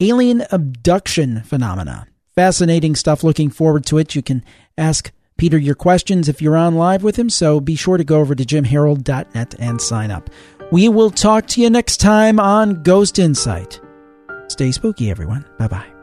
alien 0.00 0.44
abduction 0.50 1.42
phenomena. 1.42 2.08
Fascinating 2.34 2.96
stuff. 2.96 3.22
Looking 3.22 3.50
forward 3.50 3.86
to 3.86 3.98
it. 3.98 4.16
You 4.16 4.22
can 4.22 4.44
ask 4.76 5.12
Peter 5.36 5.58
your 5.58 5.74
questions 5.74 6.28
if 6.28 6.40
you're 6.40 6.56
on 6.56 6.74
live 6.74 7.02
with 7.02 7.16
him, 7.16 7.28
so 7.28 7.60
be 7.60 7.74
sure 7.76 7.96
to 7.96 8.04
go 8.04 8.20
over 8.20 8.34
to 8.34 8.44
jimharold.net 8.44 9.54
and 9.58 9.80
sign 9.80 10.10
up. 10.10 10.30
We 10.72 10.88
will 10.88 11.10
talk 11.10 11.46
to 11.48 11.60
you 11.60 11.70
next 11.70 11.98
time 11.98 12.40
on 12.40 12.82
Ghost 12.82 13.18
Insight. 13.18 13.80
Stay 14.48 14.72
spooky, 14.72 15.10
everyone. 15.10 15.44
Bye 15.58 15.68
bye. 15.68 15.93